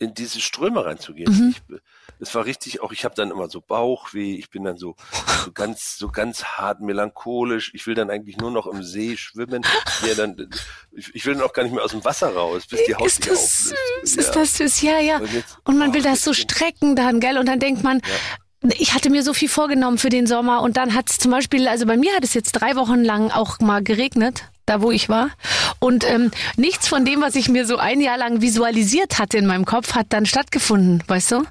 [0.00, 1.54] In diese Ströme reinzugehen.
[1.68, 1.78] Mhm.
[2.18, 4.96] Es war richtig auch, ich habe dann immer so Bauchweh, ich bin dann so,
[5.44, 7.70] so ganz, so ganz hart melancholisch.
[7.74, 9.64] Ich will dann eigentlich nur noch im See schwimmen.
[10.06, 10.48] Ja, dann,
[10.92, 13.06] ich, ich will dann auch gar nicht mehr aus dem Wasser raus, bis die Haut
[13.06, 13.64] ist das auflöst.
[14.02, 14.14] süß?
[14.14, 14.20] Ja.
[14.22, 14.82] Ist das süß?
[14.82, 15.18] Ja, ja.
[15.18, 17.38] Und jetzt- Und man will oh, das so strecken dann, gell?
[17.38, 18.00] Und dann denkt man,
[18.62, 21.66] ich hatte mir so viel vorgenommen für den Sommer und dann hat es zum Beispiel,
[21.68, 25.08] also bei mir hat es jetzt drei Wochen lang auch mal geregnet, da wo ich
[25.08, 25.30] war.
[25.78, 29.46] Und ähm, nichts von dem, was ich mir so ein Jahr lang visualisiert hatte in
[29.46, 31.44] meinem Kopf, hat dann stattgefunden, weißt du?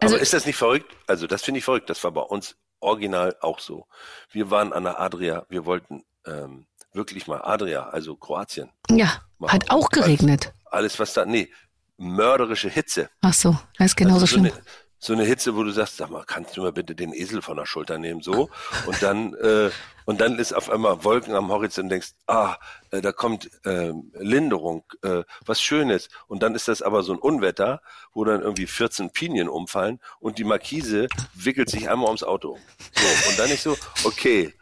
[0.00, 0.90] Also Aber ist das nicht verrückt?
[1.06, 1.90] Also das finde ich verrückt.
[1.90, 3.86] Das war bei uns original auch so.
[4.30, 8.70] Wir waren an der Adria, wir wollten ähm, wirklich mal Adria, also Kroatien.
[8.90, 9.52] ja, machen.
[9.52, 10.52] hat auch geregnet.
[10.70, 11.50] Alles, was da, nee,
[11.98, 13.08] mörderische Hitze.
[13.22, 14.52] Ach so, das ist genauso Also so schlimm.
[14.52, 14.62] eine,
[14.98, 17.56] so eine Hitze, wo du sagst, sag mal, kannst du mal bitte den Esel von
[17.56, 18.48] der Schulter nehmen, so.
[18.86, 19.70] Und dann, äh,
[20.04, 22.56] und dann ist auf einmal Wolken am Horizont und denkst, ah,
[22.92, 26.08] äh, da kommt äh, Linderung, äh, was Schönes.
[26.28, 27.82] Und dann ist das aber so ein Unwetter,
[28.12, 32.52] wo dann irgendwie 14 Pinien umfallen und die Markise wickelt sich einmal ums Auto.
[32.52, 32.58] um.
[32.94, 34.54] So, und dann ist so, okay,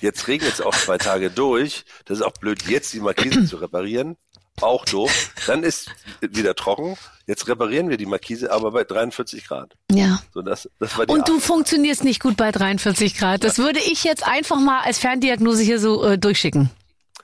[0.00, 1.84] jetzt regnet es auch zwei Tage durch.
[2.04, 4.16] Das ist auch blöd, jetzt die Markise zu reparieren.
[4.62, 5.30] Auch doof.
[5.46, 6.96] Dann ist wieder trocken.
[7.26, 9.74] Jetzt reparieren wir die Markise, aber bei 43 Grad.
[9.90, 10.20] Ja.
[10.34, 11.42] So, das, das war die Und du Art.
[11.42, 13.44] funktionierst nicht gut bei 43 Grad.
[13.44, 16.70] Das würde ich jetzt einfach mal als Ferndiagnose hier so äh, durchschicken.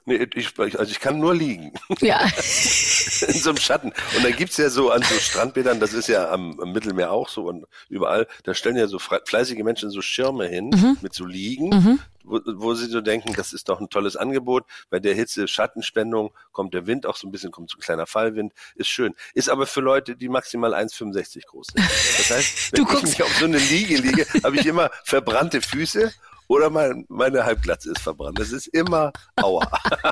[0.08, 2.20] Nee, ich, also ich kann nur liegen Ja.
[2.24, 3.92] in so einem Schatten.
[4.16, 7.28] Und dann gibt's ja so an so Strandbädern, das ist ja am, am Mittelmeer auch
[7.28, 10.96] so und überall, da stellen ja so fleißige Menschen so Schirme hin Mhm.
[11.02, 14.64] mit so Liegen, wo, wo sie so denken, das ist doch ein tolles Angebot.
[14.90, 18.06] Bei der Hitze Schattenspendung kommt der Wind auch so ein bisschen, kommt so ein kleiner
[18.06, 19.14] Fallwind, ist schön.
[19.34, 21.84] Ist aber für Leute, die maximal 1,65 groß sind.
[21.86, 24.90] Das heißt, wenn Du ich guckst- mich auf so eine Liege liege, habe ich immer
[25.04, 26.12] verbrannte Füße
[26.48, 28.38] oder mein, meine Halbglatze ist verbrannt.
[28.38, 29.66] Das ist immer Aua.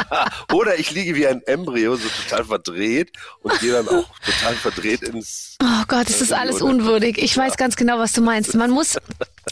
[0.52, 5.02] oder ich liege wie ein Embryo, so total verdreht und gehe dann auch total verdreht
[5.02, 5.56] ins.
[5.62, 7.18] Oh Gott, es ist alles unwürdig.
[7.18, 8.54] Ich weiß ganz genau, was du meinst.
[8.54, 8.96] Man muss,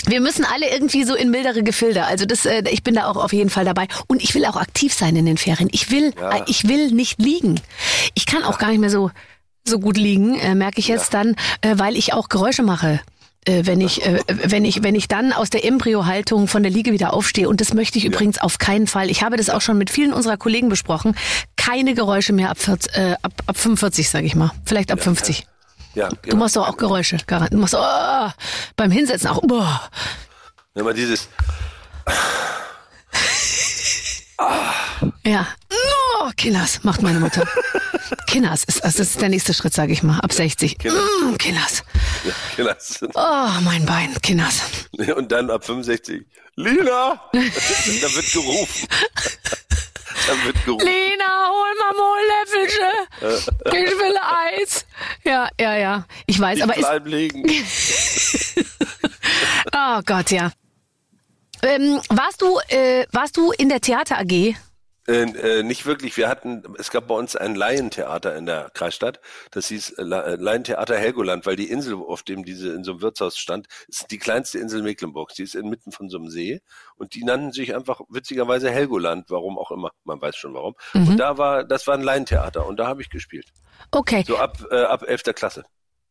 [0.07, 2.05] wir müssen alle irgendwie so in mildere Gefilde.
[2.05, 3.89] Also das, äh, ich bin da auch auf jeden Fall dabei.
[4.07, 5.69] Und ich will auch aktiv sein in den Ferien.
[5.73, 6.37] Ich will, Ja.
[6.39, 7.61] äh, ich will nicht liegen.
[8.15, 9.11] Ich kann auch gar nicht mehr so
[9.67, 13.01] so gut liegen, äh, merke ich jetzt dann, äh, weil ich auch Geräusche mache.
[13.47, 16.93] Äh, wenn ich, äh, wenn ich, wenn ich dann aus der Embryohaltung von der Liege
[16.93, 17.49] wieder aufstehe.
[17.49, 19.11] Und das möchte ich übrigens auf keinen Fall.
[19.11, 21.15] Ich habe das auch schon mit vielen unserer Kollegen besprochen.
[21.57, 24.51] Keine Geräusche mehr ab, 40, äh, ab, ab 45, sage ich mal.
[24.65, 25.47] Vielleicht ab 50.
[25.95, 27.53] Ja, Du machst doch auch Geräusche, Garant.
[27.53, 28.31] Du machst oh,
[28.77, 29.41] beim Hinsetzen auch.
[29.43, 29.83] Boah.
[30.75, 31.29] Immer dieses,
[35.25, 35.47] Ja.
[36.27, 37.47] Oh, Kinders, macht meine Mutter.
[38.27, 40.21] Kinders ist, also das ist der nächste Schritt, sage ich mal.
[40.21, 40.79] Ab 60.
[40.83, 41.85] Mm, Kinders.
[42.57, 43.01] Kinders.
[43.13, 44.15] Oh, mein Bein.
[44.23, 44.63] Kinders.
[45.17, 46.25] Und dann ab 65,
[46.57, 47.21] Lina!
[47.33, 48.89] da wird gerufen.
[50.27, 50.87] da wird gerufen.
[50.87, 52.95] Lena, hol mal mal Löffelchen.
[53.67, 54.17] Ich will
[54.63, 54.87] Eis.
[55.25, 56.07] Ja, ja, ja.
[56.25, 57.45] Ich weiß, aber Ich ist, liegen.
[59.77, 60.53] oh Gott, ja.
[61.61, 64.55] Ähm, warst du, äh, warst du in der Theater AG?
[65.07, 66.17] Äh, äh, nicht wirklich.
[66.17, 69.21] Wir hatten, es gab bei uns ein Laientheater in der Kreisstadt.
[69.51, 73.03] Das hieß äh, La- Laientheater Helgoland, weil die Insel, auf dem diese in so einem
[73.03, 75.35] Wirtshaus stand, ist die kleinste Insel Mecklenburgs.
[75.35, 76.63] Die ist inmitten von so einem See
[76.97, 79.27] und die nannten sich einfach witzigerweise Helgoland.
[79.29, 79.91] Warum auch immer.
[80.05, 80.75] Man weiß schon warum.
[80.95, 83.49] Und da war, das war ein Laientheater und da habe ich gespielt.
[83.91, 85.25] Okay, So ab äh, ab 11.
[85.35, 85.65] Klasse.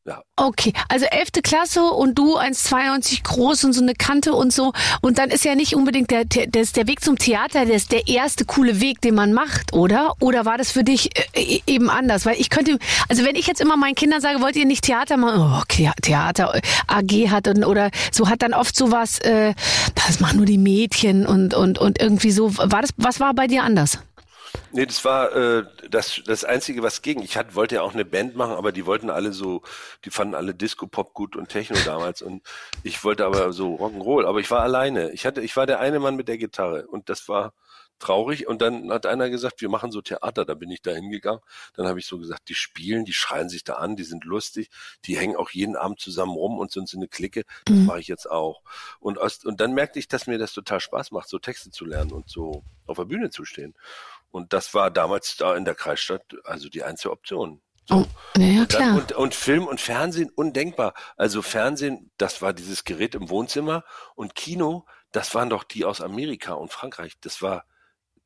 [0.05, 0.21] Ja.
[0.35, 0.73] okay.
[0.89, 4.73] Also elfte Klasse und du 1,92 groß und so eine Kante und so.
[5.01, 8.09] Und dann ist ja nicht unbedingt der, der, der Weg zum Theater, der ist der
[8.09, 10.13] erste coole Weg, den man macht, oder?
[10.19, 12.25] Oder war das für dich äh, eben anders?
[12.25, 15.15] Weil ich könnte, also wenn ich jetzt immer meinen Kindern sage, wollt ihr nicht Theater
[15.15, 15.39] machen?
[15.39, 19.53] Oh, okay, Theater äh, AG hat und, oder so hat dann oft sowas, äh,
[19.95, 22.57] das machen nur die Mädchen und, und, und irgendwie so.
[22.57, 23.99] War das, was war bei dir anders?
[24.71, 27.21] Nee, das war äh, das, das Einzige, was ging.
[27.21, 29.61] Ich hatte, wollte ja auch eine Band machen, aber die wollten alle so,
[30.03, 32.21] die fanden alle Disco-Pop gut und Techno damals.
[32.21, 32.41] Und
[32.83, 35.11] ich wollte aber so Rock'n'Roll, aber ich war alleine.
[35.11, 37.53] Ich hatte, ich war der eine Mann mit der Gitarre und das war
[38.03, 38.47] traurig.
[38.47, 40.45] Und dann hat einer gesagt, wir machen so Theater.
[40.45, 41.41] Da bin ich da hingegangen.
[41.75, 44.69] Dann habe ich so gesagt, die spielen, die schreien sich da an, die sind lustig,
[45.05, 47.45] die hängen auch jeden Abend zusammen rum und sind so eine Clique.
[47.65, 48.61] Das mache ich jetzt auch.
[48.99, 51.85] Und, aus, und dann merkte ich, dass mir das total Spaß macht, so Texte zu
[51.85, 53.73] lernen und so auf der Bühne zu stehen.
[54.33, 57.61] Und das war damals da in der Kreisstadt also die einzige Option.
[57.85, 57.97] So.
[57.97, 58.97] Oh, ja, klar.
[58.97, 60.95] und, und Film und Fernsehen undenkbar.
[61.17, 63.83] Also Fernsehen, das war dieses Gerät im Wohnzimmer
[64.15, 67.13] und Kino, das waren doch die aus Amerika und Frankreich.
[67.21, 67.65] Das war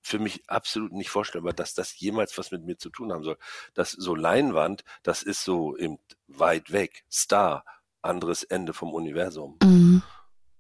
[0.02, 3.38] für mich absolut nicht vorstellbar, dass das jemals was mit mir zu tun haben soll.
[3.74, 7.04] Das so Leinwand, das ist so eben weit weg.
[7.12, 7.66] Star,
[8.02, 9.58] anderes Ende vom Universum.
[9.62, 10.04] Mhm.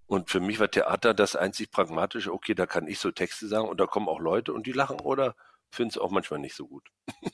[0.08, 3.68] Und für mich war Theater das einzig pragmatische, okay, da kann ich so Texte sagen
[3.68, 5.36] und da kommen auch Leute und die lachen oder
[5.70, 6.84] finden es auch manchmal nicht so gut.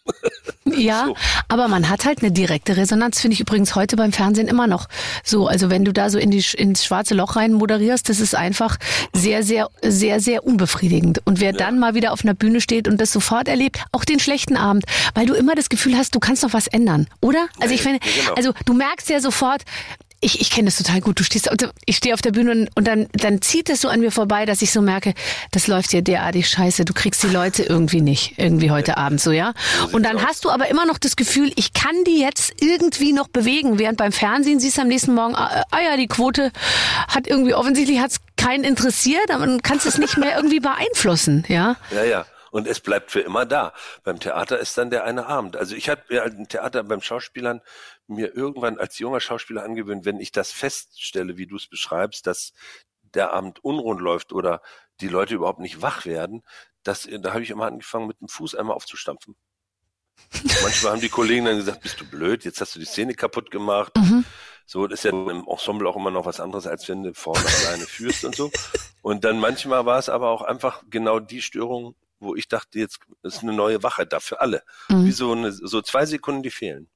[0.66, 1.16] Ja, So.
[1.50, 4.88] aber man hat halt eine direkte Resonanz, finde ich übrigens heute beim Fernsehen immer noch
[5.24, 5.48] so.
[5.48, 8.78] Also wenn du da so in die, ins schwarze Loch rein moderierst, das ist einfach
[9.12, 11.22] sehr, sehr, sehr, sehr unbefriedigend.
[11.26, 14.20] Und wer dann mal wieder auf einer Bühne steht und das sofort erlebt, auch den
[14.20, 17.48] schlechten Abend, weil du immer das Gefühl hast, du kannst noch was ändern, oder?
[17.60, 18.34] Also ich Ja, finde, ja, genau.
[18.36, 19.64] also du merkst ja sofort,
[20.24, 21.20] ich, ich kenne das total gut.
[21.20, 21.50] Du stehst,
[21.86, 24.46] ich stehe auf der Bühne und, und dann, dann zieht es so an mir vorbei,
[24.46, 25.14] dass ich so merke,
[25.52, 26.86] das läuft dir derartig scheiße.
[26.86, 29.54] Du kriegst die Leute irgendwie nicht, irgendwie heute Abend so, ja.
[29.92, 33.28] Und dann hast du aber immer noch das Gefühl, ich kann die jetzt irgendwie noch
[33.28, 36.52] bewegen, während beim Fernsehen siehst du am nächsten Morgen, ah, ah ja, die Quote
[37.08, 41.76] hat irgendwie, offensichtlich hat's keinen interessiert, aber du kannst es nicht mehr irgendwie beeinflussen, ja.
[41.92, 42.26] Ja, ja.
[42.54, 43.74] Und es bleibt für immer da.
[44.04, 45.58] Beim Theater ist dann der eine Abend.
[45.58, 47.62] Also ich habe ja im Theater beim Schauspielern
[48.08, 52.54] mir irgendwann als junger Schauspieler angewöhnt, wenn ich das feststelle, wie du es beschreibst, dass
[53.02, 54.62] der Abend unrund läuft oder
[55.00, 56.44] die Leute überhaupt nicht wach werden,
[56.84, 59.36] das, da habe ich immer angefangen, mit dem Fuß einmal aufzustampfen.
[60.62, 63.52] Manchmal haben die Kollegen dann gesagt, bist du blöd, jetzt hast du die Szene kaputt
[63.52, 63.94] gemacht.
[64.66, 67.44] So, das ist ja im Ensemble auch immer noch was anderes, als wenn du vorne
[67.66, 68.52] alleine führst und so.
[69.02, 73.00] Und dann manchmal war es aber auch einfach genau die Störung, wo ich dachte, jetzt
[73.24, 74.64] ist eine neue Wache da für alle.
[75.06, 76.90] Wie so, eine, so zwei Sekunden, die fehlen.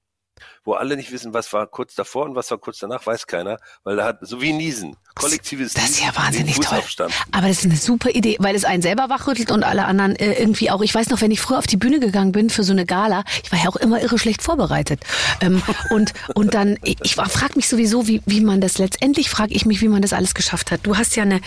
[0.68, 3.58] Wo alle nicht wissen, was war kurz davor und was war kurz danach, weiß keiner,
[3.86, 6.84] weil da hat, so wie Niesen, kollektives Das ist ja wahnsinnig toll.
[7.32, 10.34] Aber das ist eine super Idee, weil es einen selber wachrüttelt und alle anderen äh,
[10.34, 10.82] irgendwie auch.
[10.82, 13.24] Ich weiß noch, wenn ich früher auf die Bühne gegangen bin für so eine Gala,
[13.46, 15.00] ich war ja auch immer irre schlecht vorbereitet.
[15.40, 19.54] Ähm, und, und dann, ich, ich frage mich sowieso, wie, wie man das letztendlich, frage
[19.54, 20.82] ich mich, wie man das alles geschafft hat.
[20.84, 21.40] Du hast ja eine,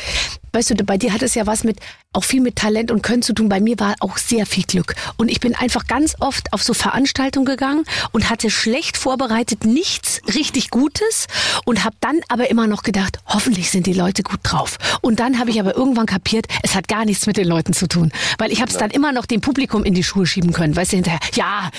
[0.55, 1.79] weißt du, bei dir hat es ja was mit,
[2.15, 3.49] auch viel mit Talent und Können zu tun.
[3.49, 4.95] Bei mir war auch sehr viel Glück.
[5.19, 10.21] Und ich bin einfach ganz oft auf so Veranstaltungen gegangen und hatte schlecht vorbereitet nichts
[10.37, 11.27] richtig Gutes
[11.65, 14.77] und habe dann aber immer noch gedacht, hoffentlich sind die Leute gut drauf.
[15.01, 17.89] Und dann habe ich aber irgendwann kapiert, es hat gar nichts mit den Leuten zu
[17.89, 18.13] tun.
[18.39, 20.77] Weil ich habe es dann immer noch dem Publikum in die Schuhe schieben können.
[20.77, 21.71] Weißt du, hinterher, ja,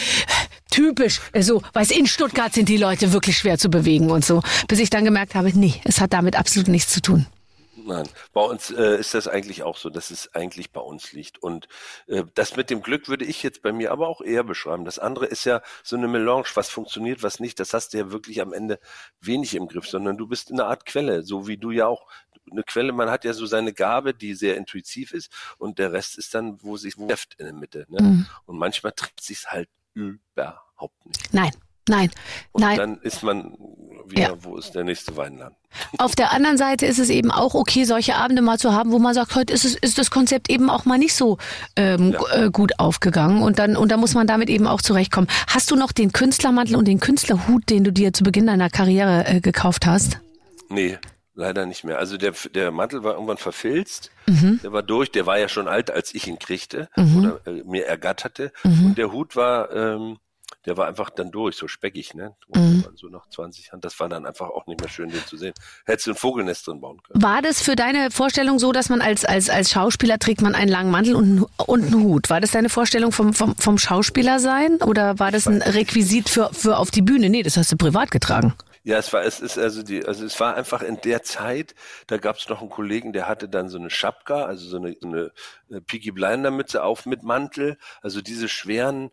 [0.72, 4.42] typisch, so, also, du, in Stuttgart sind die Leute wirklich schwer zu bewegen und so.
[4.68, 7.28] Bis ich dann gemerkt habe, nee, es hat damit absolut nichts zu tun.
[7.86, 11.42] Nein, bei uns äh, ist das eigentlich auch so, dass es eigentlich bei uns liegt.
[11.42, 11.68] Und
[12.08, 14.86] äh, das mit dem Glück würde ich jetzt bei mir aber auch eher beschreiben.
[14.86, 17.60] Das andere ist ja so eine Melange, was funktioniert, was nicht.
[17.60, 18.80] Das hast du ja wirklich am Ende
[19.20, 22.08] wenig im Griff, sondern du bist eine Art Quelle, so wie du ja auch
[22.50, 26.18] eine Quelle, man hat ja so seine Gabe, die sehr intuitiv ist und der Rest
[26.18, 27.86] ist dann, wo sich trifft in der Mitte.
[27.88, 28.02] Ne?
[28.02, 28.26] Mhm.
[28.46, 31.34] Und manchmal trifft sich halt überhaupt nicht.
[31.34, 31.52] Nein,
[31.90, 32.12] Nein,
[32.52, 32.78] und nein.
[32.78, 33.58] Dann ist man
[34.12, 34.34] wieder, ja.
[34.42, 35.56] wo ist der nächste Weinland?
[35.98, 39.00] Auf der anderen Seite ist es eben auch okay, solche Abende mal zu haben, wo
[39.00, 41.38] man sagt, heute ist, es, ist das Konzept eben auch mal nicht so
[41.76, 42.46] ähm, ja.
[42.46, 45.28] Äh, gut aufgegangen und dann und da muss man damit eben auch zurechtkommen.
[45.48, 49.26] Hast du noch den Künstlermantel und den Künstlerhut, den du dir zu Beginn deiner Karriere
[49.26, 50.20] äh, gekauft hast?
[50.70, 50.98] Nee,
[51.34, 52.00] leider nicht mehr.
[52.00, 54.12] Also der, der Mantel war irgendwann verfilzt.
[54.28, 54.60] Mhm.
[54.64, 55.12] Der war durch.
[55.12, 57.18] Der war ja schon alt, als ich ihn kriegte mhm.
[57.18, 58.52] oder äh, mir ergatterte.
[58.64, 58.86] Mhm.
[58.88, 60.18] Und der Hut war ähm,
[60.66, 62.36] der war einfach dann durch, so speckig, ne?
[62.54, 62.86] Mhm.
[62.96, 63.82] So nach 20 Jahren.
[63.82, 65.54] Das war dann einfach auch nicht mehr schön, den zu sehen.
[65.86, 67.22] Hättest du ein Vogelnest drin bauen können.
[67.22, 70.70] War das für deine Vorstellung so, dass man als, als, als Schauspieler trägt man einen
[70.70, 72.30] langen Mantel und, und einen Hut?
[72.30, 74.78] War das deine Vorstellung vom, vom, vom Schauspieler sein?
[74.82, 77.30] Oder war das ein Requisit für, für auf die Bühne?
[77.30, 78.54] Nee, das hast du privat getragen.
[78.84, 81.76] Ja, es war, es ist also die, also es war einfach in der Zeit,
[82.08, 84.96] da gab es noch einen Kollegen, der hatte dann so eine Schapka, also so eine,
[85.00, 85.32] so eine
[85.70, 89.12] äh, Peaky Blinder Mütze auf mit Mantel, also diese schweren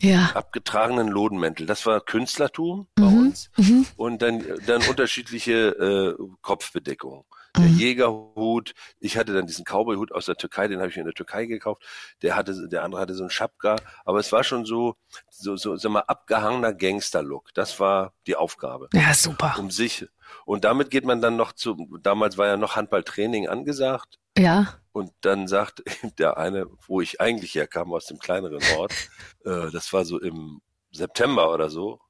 [0.00, 0.30] ja.
[0.34, 1.66] abgetragenen Lodenmäntel.
[1.66, 3.18] Das war Künstlertum bei mhm.
[3.18, 3.50] uns.
[3.56, 3.86] Mhm.
[3.96, 7.24] Und dann, dann unterschiedliche äh, Kopfbedeckungen.
[7.56, 7.78] Der mhm.
[7.78, 11.14] Jägerhut, ich hatte dann diesen Cowboyhut aus der Türkei, den habe ich mir in der
[11.14, 11.82] Türkei gekauft.
[12.22, 14.94] Der hatte, der andere hatte so einen Schapka, aber es war schon so,
[15.28, 17.52] so, so, sag mal, abgehangener Gangster-Look.
[17.54, 18.88] Das war die Aufgabe.
[18.94, 19.56] Ja, super.
[19.58, 20.06] Um sich.
[20.44, 24.20] Und damit geht man dann noch zu, damals war ja noch Handballtraining angesagt.
[24.38, 24.79] Ja.
[24.92, 25.82] Und dann sagt
[26.18, 28.92] der eine, wo ich eigentlich herkam, aus dem kleineren Ort,
[29.44, 30.60] äh, das war so im
[30.92, 32.00] September oder so,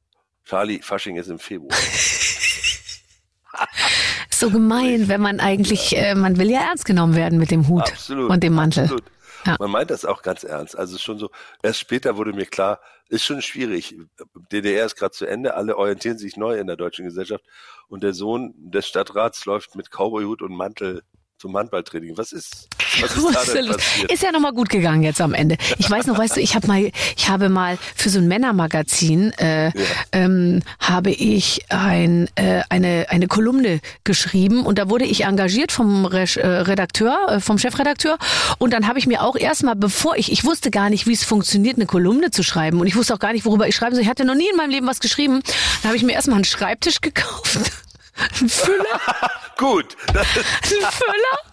[0.44, 1.78] Charlie, Fasching ist im Februar.
[4.30, 7.82] so gemein, wenn man eigentlich, äh, man will ja ernst genommen werden mit dem Hut
[7.82, 8.84] absolut, und dem Mantel.
[8.84, 9.04] Absolut.
[9.46, 9.56] Ja.
[9.58, 10.76] Man meint das auch ganz ernst.
[10.76, 11.30] Also schon so,
[11.62, 13.96] erst später wurde mir klar, ist schon schwierig.
[14.52, 17.44] DDR ist gerade zu Ende, alle orientieren sich neu in der deutschen Gesellschaft
[17.88, 21.02] und der Sohn des Stadtrats läuft mit Cowboyhut und Mantel
[21.40, 22.16] zum Handballtraining.
[22.18, 22.68] Was ist,
[23.00, 24.12] was ist da denn passiert?
[24.12, 25.56] Ist ja nochmal gut gegangen jetzt am Ende.
[25.78, 29.32] Ich weiß noch, weißt du, ich habe mal, ich habe mal für so ein Männermagazin
[29.38, 29.72] äh, ja.
[30.12, 36.04] ähm, habe ich ein, äh, eine eine Kolumne geschrieben und da wurde ich engagiert vom
[36.04, 38.18] Re äh, Redakteur, äh, vom Chefredakteur
[38.58, 41.24] und dann habe ich mir auch erstmal, bevor ich, ich wusste gar nicht, wie es
[41.24, 44.02] funktioniert, eine Kolumne zu schreiben und ich wusste auch gar nicht, worüber ich schreiben soll.
[44.02, 45.40] Ich hatte noch nie in meinem Leben was geschrieben.
[45.82, 47.72] Dann habe ich mir erstmal einen Schreibtisch gekauft
[48.40, 49.00] ein Füller.
[49.56, 49.96] gut.
[50.14, 50.24] ein
[50.64, 51.49] Füller.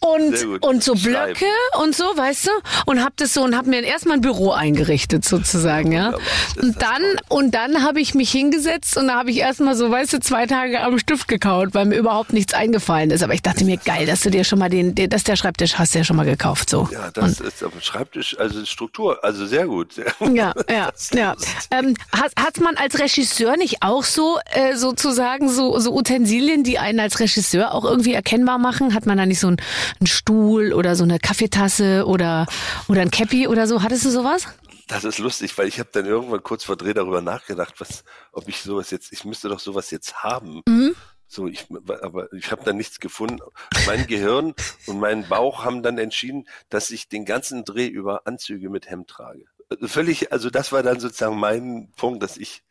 [0.00, 1.82] Und, und so Blöcke Schreiben.
[1.82, 2.50] und so, weißt du?
[2.86, 6.12] Und hab das so und hab mir erstmal ein Büro eingerichtet sozusagen, ja.
[6.60, 10.12] Und dann, und dann habe ich mich hingesetzt und da habe ich erstmal so, weißt
[10.12, 13.22] du, zwei Tage am Stift gekaut, weil mir überhaupt nichts eingefallen ist.
[13.22, 15.94] Aber ich dachte mir, geil, dass du dir schon mal den, dass der Schreibtisch hast
[15.94, 16.88] du ja schon mal gekauft, so.
[16.92, 19.94] Ja, das und, ist aber Schreibtisch, also Struktur, also sehr gut.
[20.32, 21.34] Ja, ja, ja.
[21.70, 26.78] Ähm, hat, hat man als Regisseur nicht auch so, äh, sozusagen so so, Utensilien, die
[26.78, 28.94] einen als Regisseur auch irgendwie erkennbar machen?
[28.94, 29.58] Hat man da nicht so einen,
[30.00, 32.46] einen Stuhl oder so eine Kaffeetasse oder,
[32.88, 33.82] oder ein Cappy oder so?
[33.82, 34.46] Hattest du sowas?
[34.88, 38.48] Das ist lustig, weil ich habe dann irgendwann kurz vor Dreh darüber nachgedacht, was, ob
[38.48, 40.62] ich sowas jetzt, ich müsste doch sowas jetzt haben.
[40.68, 40.94] Mhm.
[41.26, 41.66] So, ich,
[42.02, 43.38] aber ich habe da nichts gefunden.
[43.86, 44.54] Mein Gehirn
[44.86, 49.08] und mein Bauch haben dann entschieden, dass ich den ganzen Dreh über Anzüge mit Hemd
[49.08, 49.46] trage.
[49.80, 52.62] Völlig, also das war dann sozusagen mein Punkt, dass ich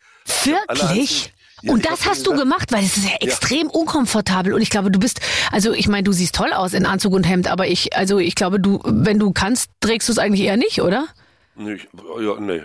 [0.44, 1.34] Wirklich?
[1.62, 3.74] Ja, und das hast du gemacht, weil es ist ja extrem ja.
[3.74, 4.54] unkomfortabel.
[4.54, 5.22] Und ich glaube, du bist,
[5.52, 8.36] also ich meine, du siehst toll aus in Anzug und Hemd, aber ich, also ich
[8.36, 11.08] glaube, du, wenn du kannst, trägst du es eigentlich eher nicht, oder?
[11.56, 11.80] Nee,
[12.20, 12.64] ja, nee.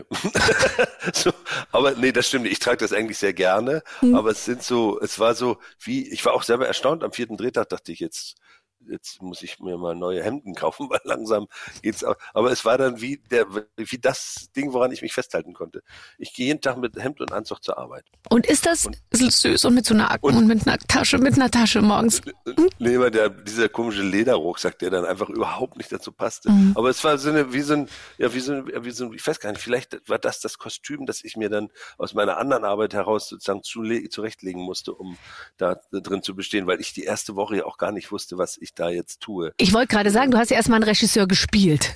[1.12, 1.32] so,
[1.72, 2.46] aber nee, das stimmt.
[2.46, 3.82] Ich trage das eigentlich sehr gerne.
[4.00, 4.14] Hm.
[4.14, 7.02] Aber es sind so, es war so, wie, ich war auch selber erstaunt.
[7.02, 8.36] Am vierten Drehtag dachte ich jetzt,
[8.90, 11.46] jetzt muss ich mir mal neue Hemden kaufen, weil langsam
[11.82, 12.16] geht's auch.
[12.34, 13.46] Aber es war dann wie der,
[13.76, 15.82] wie das Ding, woran ich mich festhalten konnte.
[16.18, 18.04] Ich gehe jeden Tag mit Hemd und Anzug zur Arbeit.
[18.28, 21.34] Und ist das und, süß und mit so einer und, und, mit einer Tasche, mit
[21.34, 22.20] einer Tasche morgens?
[22.46, 22.68] Hm?
[22.78, 26.50] Nee, aber der, dieser komische Lederrucksack, der dann einfach überhaupt nicht dazu passte.
[26.50, 26.72] Mhm.
[26.74, 29.12] Aber es war so eine, wie so ein, ja, wie so ein, wie so ein,
[29.12, 32.38] ich weiß gar nicht, vielleicht war das das Kostüm, das ich mir dann aus meiner
[32.38, 35.16] anderen Arbeit heraus sozusagen zurechtlegen musste, um
[35.56, 38.56] da drin zu bestehen, weil ich die erste Woche ja auch gar nicht wusste, was
[38.56, 39.52] ich ich da jetzt tue.
[39.56, 41.92] Ich wollte gerade sagen, du hast ja erstmal einen Regisseur gespielt.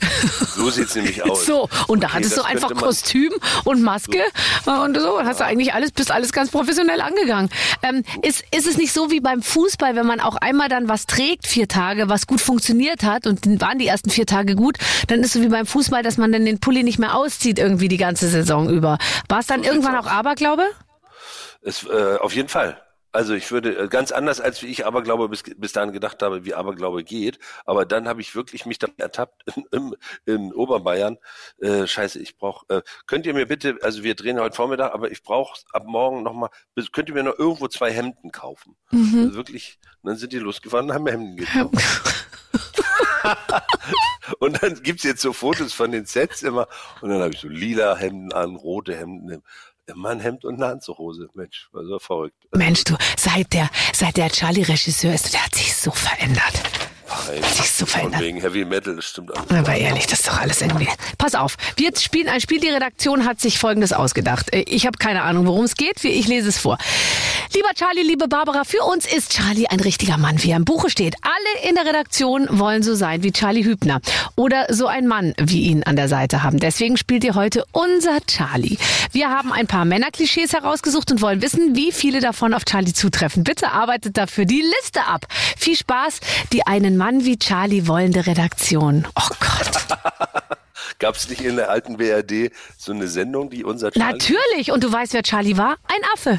[0.56, 1.46] So sieht's nämlich aus.
[1.46, 3.32] So, und da Okay, hattest du einfach Kostüm
[3.64, 4.20] und Maske
[4.66, 7.50] und so, und hast du eigentlich alles, bist alles ganz professionell angegangen.
[7.82, 11.06] Ähm, ist, ist es nicht so wie beim Fußball, wenn man auch einmal dann was
[11.06, 14.78] trägt, vier Tage, was gut funktioniert hat und dann waren die ersten vier Tage gut,
[15.08, 17.58] dann ist es so wie beim Fußball, dass man dann den Pulli nicht mehr auszieht
[17.58, 18.98] irgendwie die ganze Saison über.
[19.28, 20.06] War es dann irgendwann auch.
[20.06, 20.64] Aberglaube?
[21.62, 22.80] Es, äh, auf jeden Fall.
[23.12, 26.44] Also ich würde äh, ganz anders, als wie ich Aberglaube bis, bis dahin gedacht habe,
[26.44, 27.38] wie Aberglaube geht.
[27.64, 29.96] Aber dann habe ich wirklich mich dabei ertappt in, in,
[30.26, 31.18] in Oberbayern.
[31.58, 32.66] Äh, scheiße, ich brauche.
[32.68, 36.22] Äh, könnt ihr mir bitte, also wir drehen heute Vormittag, aber ich brauche ab morgen
[36.22, 36.50] nochmal,
[36.92, 38.76] könnt ihr mir noch irgendwo zwei Hemden kaufen?
[38.92, 41.74] Also wirklich, und dann sind die losgefahren und haben Hemden gekauft.
[44.38, 46.68] Und dann gibt's jetzt so Fotos von den Sets immer.
[47.00, 49.42] Und dann habe ich so lila Hemden an, rote Hemden,
[49.94, 51.28] ein Hemd und eine Anzughose.
[51.34, 52.36] Mensch, war so verrückt.
[52.54, 56.69] Mensch, du, seit der, seit der Charlie Regisseur ist, der hat sich so verändert.
[57.28, 58.20] Nein, sich so verändert.
[58.20, 59.50] wegen Heavy Metal, das stimmt alles.
[59.50, 60.88] Aber ehrlich, das ist doch alles irgendwie.
[61.18, 62.60] Pass auf, wir spielen ein Spiel.
[62.60, 64.52] Die Redaktion hat sich Folgendes ausgedacht.
[64.52, 66.04] Äh, Ich habe keine Ahnung, worum es geht.
[66.04, 66.78] Ich lese es vor.
[67.54, 70.88] Lieber Charlie, liebe Barbara, für uns ist Charlie ein richtiger Mann, wie er im Buche
[70.88, 71.16] steht.
[71.22, 74.00] Alle in der Redaktion wollen so sein wie Charlie Hübner
[74.36, 76.58] oder so ein Mann wie ihn an der Seite haben.
[76.60, 78.78] Deswegen spielt ihr heute unser Charlie.
[79.10, 83.42] Wir haben ein paar Männerklischees herausgesucht und wollen wissen, wie viele davon auf Charlie zutreffen.
[83.42, 85.26] Bitte arbeitet dafür die Liste ab.
[85.56, 86.20] Viel Spaß,
[86.52, 89.06] die einen Mann wie Charlie wollende Redaktion.
[89.16, 89.98] Oh Gott.
[90.98, 94.12] Gab's nicht in der alten BRD so eine Sendung, die unser Charlie...
[94.12, 94.70] Natürlich.
[94.72, 95.76] Und du weißt, wer Charlie war?
[95.88, 96.38] Ein Affe.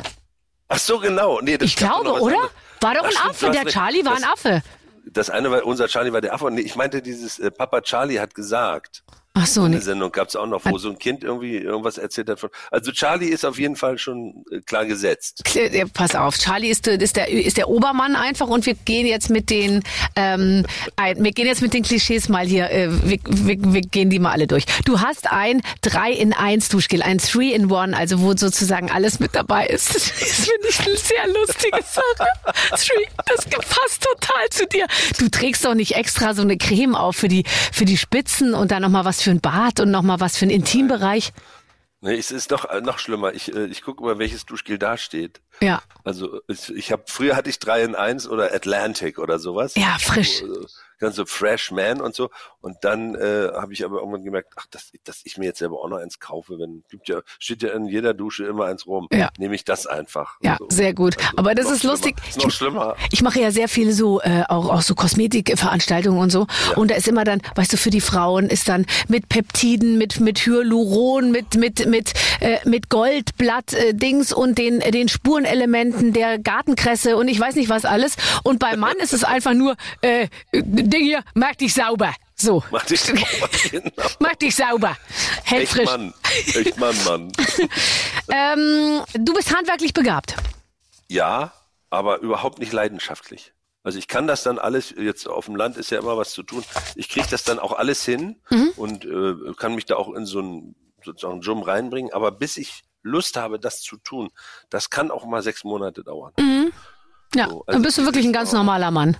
[0.70, 1.42] Ach so, genau.
[1.42, 2.36] Nee, das Ich gab glaube, oder?
[2.36, 2.52] anderes.
[2.80, 3.52] War doch Ach, ein stimmt, Affe.
[3.52, 3.74] Der recht.
[3.74, 4.62] Charlie war das, ein Affe.
[5.06, 6.50] Das eine war, unser Charlie war der Affe.
[6.52, 9.04] Nee, ich meinte dieses äh, Papa Charlie hat gesagt.
[9.34, 9.82] Ach so, Eine nee.
[9.82, 12.50] Sendung gab's auch noch, wo so ein Kind irgendwie irgendwas erzählt hat von.
[12.70, 15.44] Also Charlie ist auf jeden Fall schon äh, klar gesetzt.
[15.94, 19.50] Pass auf, Charlie ist, ist, der, ist der Obermann einfach und wir gehen jetzt mit
[19.50, 19.84] den
[20.18, 20.66] ähm,
[20.98, 24.20] ein, wir gehen jetzt mit den Klischees mal hier, äh, wir, wir, wir gehen die
[24.20, 24.66] mal alle durch.
[24.86, 29.20] Du hast ein 3 in 1 Duschgel, ein 3 in 1, also wo sozusagen alles
[29.20, 29.96] mit dabei ist.
[29.96, 32.28] Das finde ich eine sehr lustige Sache.
[32.72, 34.88] Three, das passt total zu dir.
[35.20, 38.72] Du trägst doch nicht extra so eine Creme auf für die für die Spitzen und
[38.72, 41.32] dann noch mal was für ein Bart und noch mal was für einen Intimbereich.
[42.04, 43.34] Nee, es ist noch, äh, noch schlimmer.
[43.34, 45.42] Ich, äh, ich gucke mal, welches Duschgel da steht.
[45.62, 45.84] Ja.
[46.04, 49.76] Also ich, ich habe früher hatte ich 3 in 1 oder Atlantic oder sowas.
[49.76, 50.40] Ja, frisch.
[50.40, 50.66] So, äh,
[51.02, 52.30] Ganz so Fresh Man und so.
[52.62, 55.80] Und dann äh, habe ich aber irgendwann gemerkt, ach, dass, dass ich mir jetzt selber
[55.84, 59.08] auch noch eins kaufe, wenn gibt ja, steht ja in jeder Dusche immer eins rum.
[59.12, 59.30] Ja.
[59.38, 60.38] Nehme ich das einfach.
[60.42, 60.68] Ja, So.
[60.70, 61.18] sehr gut.
[61.18, 61.94] Also, Aber das ist schlimmer.
[61.94, 62.16] lustig.
[62.30, 62.96] Ist noch schlimmer.
[63.12, 66.96] Ich mache ja sehr viele so äh, auch auch so Kosmetikveranstaltungen und so und da
[66.96, 71.32] ist immer dann, weißt du, für die Frauen ist dann mit Peptiden, mit mit Hyaluron,
[71.32, 77.18] mit mit mit äh, mit Goldblatt äh, Dings und den äh, den Spurenelementen der Gartenkresse
[77.18, 80.28] und ich weiß nicht was alles und beim Mann ist es einfach nur äh,
[80.92, 82.14] Ding hier, mach dich sauber.
[82.36, 82.64] So.
[82.72, 83.22] Mach dich genau.
[84.20, 84.98] Mach dich sauber.
[85.44, 85.86] Hält Echt frisch.
[85.86, 86.14] Mann.
[86.56, 87.32] Echt Mann, Mann.
[88.30, 90.36] Ähm, du bist handwerklich begabt.
[91.08, 91.52] Ja,
[91.90, 93.54] aber überhaupt nicht leidenschaftlich.
[93.84, 96.44] Also ich kann das dann alles, jetzt auf dem Land ist ja immer was zu
[96.44, 96.64] tun,
[96.96, 98.70] ich kriege das dann auch alles hin Mhm.
[98.78, 102.84] und äh, kann mich da auch in so einen sozusagen Jum reinbringen, aber bis ich
[103.02, 104.30] Lust habe, das zu tun,
[104.70, 106.34] das kann auch mal sechs Monate dauern.
[107.34, 109.18] Ja, So, dann also bist du wirklich ein ganz normaler Mann.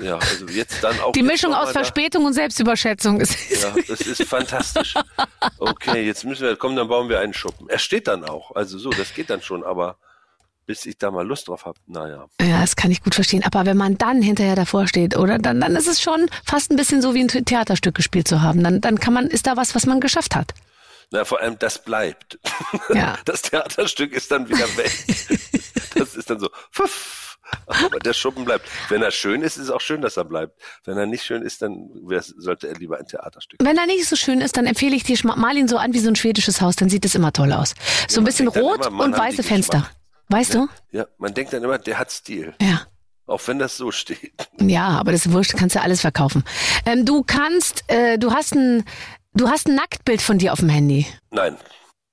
[0.00, 1.12] Ja, also jetzt dann auch.
[1.12, 3.36] Die Mischung aus mal da- Verspätung und Selbstüberschätzung ist.
[3.62, 4.94] Ja, das ist fantastisch.
[5.58, 7.68] Okay, jetzt müssen wir, komm, dann bauen wir einen Schuppen.
[7.68, 9.96] Er steht dann auch, also so, das geht dann schon, aber
[10.64, 12.26] bis ich da mal Lust drauf habe, naja.
[12.40, 13.42] Ja, das kann ich gut verstehen.
[13.44, 16.76] Aber wenn man dann hinterher davor steht, oder dann, dann ist es schon fast ein
[16.76, 18.62] bisschen so wie ein Theaterstück gespielt zu haben.
[18.62, 20.54] Dann, dann kann man, ist da was, was man geschafft hat.
[21.10, 22.38] Na, vor allem, das bleibt.
[22.94, 23.18] Ja.
[23.24, 24.92] Das Theaterstück ist dann wieder weg.
[25.94, 27.31] Das ist dann so, pfuff.
[27.66, 28.68] Aber der Schuppen bleibt.
[28.88, 30.60] Wenn er schön ist, ist es auch schön, dass er bleibt.
[30.84, 31.90] Wenn er nicht schön ist, dann
[32.36, 33.60] sollte er lieber ein Theaterstück.
[33.62, 35.98] Wenn er nicht so schön ist, dann empfehle ich dir, mal ihn so an wie
[35.98, 37.74] so ein schwedisches Haus, dann sieht es immer toll aus.
[38.08, 39.88] So ein man bisschen rot immer, und weiße Fenster.
[40.28, 40.68] Weißt du?
[40.90, 42.54] Ja, man denkt dann immer, der hat Stil.
[42.60, 42.86] Ja.
[43.26, 44.48] Auch wenn das so steht.
[44.58, 46.44] Ja, aber das ist wurscht, kannst du alles verkaufen.
[46.86, 48.84] Ähm, du kannst, äh, du hast ein,
[49.34, 51.06] du hast ein Nacktbild von dir auf dem Handy.
[51.30, 51.56] Nein,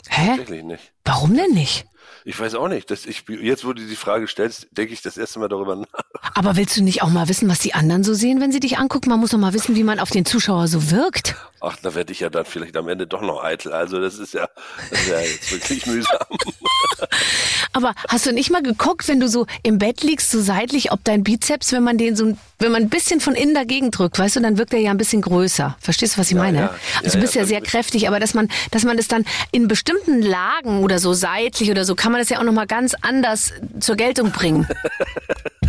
[0.08, 0.28] Hä?
[0.28, 0.94] tatsächlich nicht.
[1.06, 1.86] Warum denn nicht?
[2.26, 2.90] Ich weiß auch nicht.
[2.92, 5.88] Dass ich, jetzt, wo du die Frage stellst, denke ich das erste Mal darüber nach.
[6.36, 8.78] Aber willst du nicht auch mal wissen, was die anderen so sehen, wenn sie dich
[8.78, 9.10] angucken?
[9.10, 11.36] Man muss doch mal wissen, wie man auf den Zuschauer so wirkt.
[11.62, 13.74] Ach, da werde ich ja dann vielleicht am Ende doch noch eitel.
[13.74, 14.48] Also das ist ja,
[14.90, 16.20] das ist ja jetzt wirklich mühsam.
[17.72, 21.04] Aber hast du nicht mal geguckt, wenn du so im Bett liegst, so seitlich, ob
[21.04, 24.38] dein Bizeps, wenn man den so, wenn man ein bisschen von innen dagegen drückt, weißt
[24.38, 25.78] du, dann wirkt er ja ein bisschen größer.
[25.80, 26.58] Verstehst du, was ich Ja, meine?
[26.60, 26.76] ja.
[27.04, 30.22] Also du bist ja, sehr kräftig, aber dass man, dass man das dann in bestimmten
[30.22, 33.96] Lagen oder so seitlich oder so, kann man das ja auch nochmal ganz anders zur
[33.96, 34.68] Geltung bringen.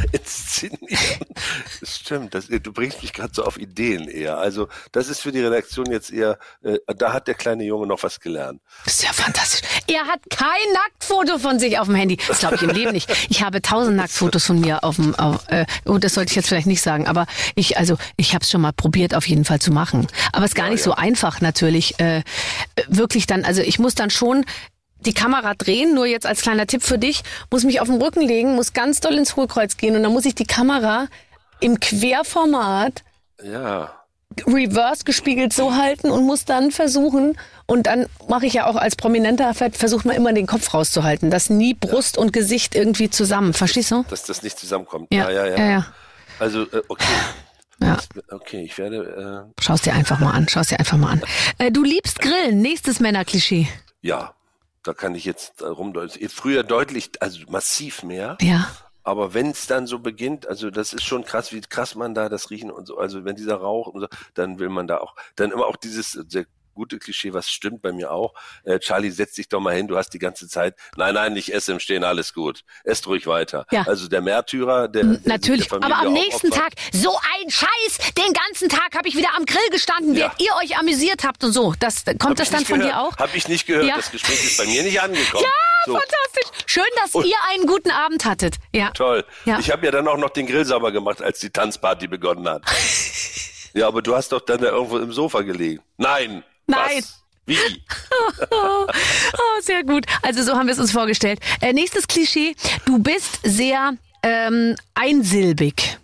[0.13, 0.79] Inszenieren.
[1.81, 2.35] Das stimmt.
[2.35, 4.39] Das, du bringst mich gerade so auf Ideen eher.
[4.39, 8.03] Also das ist für die Redaktion jetzt eher, äh, da hat der kleine Junge noch
[8.03, 8.61] was gelernt.
[8.85, 9.63] Das ist ja fantastisch.
[9.87, 12.19] Er hat kein Nacktfoto von sich auf dem Handy.
[12.29, 13.11] Das glaube ich im Leben nicht.
[13.29, 16.49] Ich habe tausend Nacktfotos von mir auf dem, auf, äh, oh, das sollte ich jetzt
[16.49, 19.61] vielleicht nicht sagen, aber ich, also ich habe es schon mal probiert, auf jeden Fall
[19.61, 20.07] zu machen.
[20.33, 20.85] Aber es ist gar Ja, nicht ja.
[20.87, 21.99] so einfach natürlich.
[22.01, 22.23] Äh,
[22.89, 24.45] wirklich dann, also ich muss dann schon
[25.07, 28.21] die Kamera drehen, nur jetzt als kleiner Tipp für dich, muss mich auf den Rücken
[28.23, 31.07] legen, muss ganz doll ins Hohlkreuz gehen und dann muss ich die Kamera
[31.61, 33.03] im Querformat
[33.43, 33.93] Ja.
[34.47, 37.37] reverse gespiegelt so halten und muss dann versuchen,
[37.67, 41.51] und dann mache ich ja auch als Prominenter, versucht man immer den Kopf rauszuhalten, dass
[41.51, 43.53] nie Brust und Gesicht irgendwie zusammen.
[43.55, 44.05] Verstehst du?
[44.11, 45.07] Dass das nicht zusammenkommt.
[45.13, 45.57] Ja, ja, ja.
[45.57, 45.87] ja, ja.
[46.41, 47.05] Also, äh, okay.
[47.83, 47.97] Ja.
[48.31, 51.23] Okay, ich werde, äh, Schau's dir einfach mal an, schau's dir einfach mal an.
[51.59, 53.69] Äh, du liebst Grillen, nächstes Männerklischee.
[54.03, 54.35] ja,
[54.83, 56.29] da kann ich jetzt rumdeuten.
[56.29, 58.39] Früher deutlich, also massiv mehr.
[58.41, 58.71] Ja.
[59.03, 62.29] Aber wenn es dann so beginnt, also das ist schon krass, wie krass man da
[62.29, 65.17] das Riechen und so, also wenn dieser Rauch und so, dann will man da auch,
[65.37, 66.19] dann immer auch dieses
[66.81, 68.33] gute Klischee, was stimmt bei mir auch.
[68.65, 71.53] Äh, Charlie, setz dich doch mal hin, du hast die ganze Zeit, nein, nein, ich
[71.53, 72.63] esse im Stehen, alles gut.
[72.85, 73.67] Esst ruhig weiter.
[73.71, 73.83] Ja.
[73.87, 76.51] Also der Märtyrer, der, der Natürlich, der aber am nächsten.
[76.51, 77.11] Tag, so
[77.43, 80.33] ein Scheiß, den ganzen Tag habe ich wieder am Grill gestanden, Ja.
[80.39, 81.75] während ihr euch amüsiert habt und so.
[81.81, 82.95] Das, kommt Hab das dann von gehört.
[82.95, 83.17] dir auch?
[83.19, 83.85] Hab ich nicht gehört.
[83.87, 83.97] Ja.
[83.97, 85.45] Das Gespräch ist bei mir nicht angekommen.
[85.45, 85.51] Ja,
[85.85, 86.65] so, fantastisch.
[86.67, 88.57] Schön, dass Und- ihr einen guten Abend hattet.
[88.73, 88.91] Ja.
[88.93, 89.25] toll.
[89.45, 89.59] Ja.
[89.59, 92.63] Ich habe ja dann auch noch den Grill sauber gemacht, als die Tanzparty begonnen hat.
[93.75, 95.83] ja, aber du hast doch dann da irgendwo im Sofa gelegen.
[95.99, 96.43] Nein.
[96.67, 96.99] Nein.
[96.99, 97.21] Was?
[97.47, 97.57] Wie?
[98.53, 100.07] Oh, sehr gut.
[100.23, 101.41] Also so haben wir es uns vorgestellt.
[101.61, 102.55] Äh, nächstes Klischee.
[102.85, 105.99] Du bist sehr ähm, einsilbig.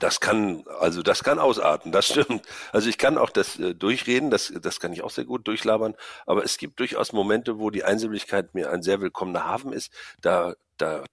[0.00, 2.42] Das kann, also das kann ausarten, das stimmt.
[2.72, 5.94] Also ich kann auch das äh, durchreden, das, das kann ich auch sehr gut durchlabern,
[6.26, 9.92] aber es gibt durchaus Momente, wo die Einsilbigkeit mir ein sehr willkommener Hafen ist.
[10.20, 11.04] Da, da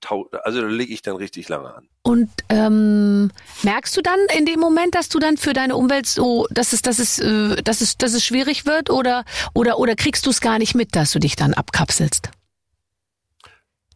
[0.43, 1.87] also da lege ich dann richtig lange an.
[2.03, 3.31] Und ähm,
[3.63, 6.81] merkst du dann in dem Moment, dass du dann für deine Umwelt so, dass es,
[6.81, 10.41] dass es, äh, dass es, dass es schwierig wird oder oder oder kriegst du es
[10.41, 12.29] gar nicht mit, dass du dich dann abkapselst?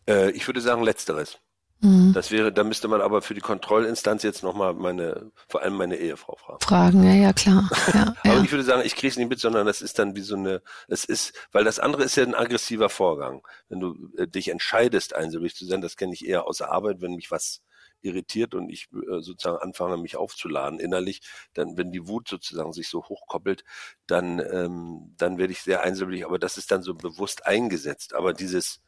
[0.08, 1.40] Äh, ich würde sagen letzteres.
[1.86, 2.14] Mhm.
[2.14, 5.98] Das wäre, da müsste man aber für die Kontrollinstanz jetzt nochmal meine, vor allem meine
[5.98, 6.62] Ehefrau fragen.
[6.62, 7.70] Fragen, ja, ja, klar.
[7.94, 8.44] Ja, Aber ja.
[8.44, 10.62] ich würde sagen, ich kriege es nicht mit, sondern das ist dann wie so eine,
[10.88, 13.46] es ist, weil das andere ist ja ein aggressiver Vorgang.
[13.70, 17.02] Wenn du äh, dich entscheidest, einsilbig zu sein, das kenne ich eher aus der Arbeit,
[17.02, 17.62] wenn mich was
[18.02, 21.22] irritiert und ich äh, sozusagen anfange, mich aufzuladen innerlich,
[21.54, 23.64] dann, wenn die Wut sozusagen sich so hochkoppelt,
[24.08, 28.14] dann, ähm, dann werde ich sehr einsilbig, aber das ist dann so bewusst eingesetzt.
[28.14, 28.82] Aber dieses,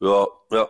[0.00, 0.68] ja, ja.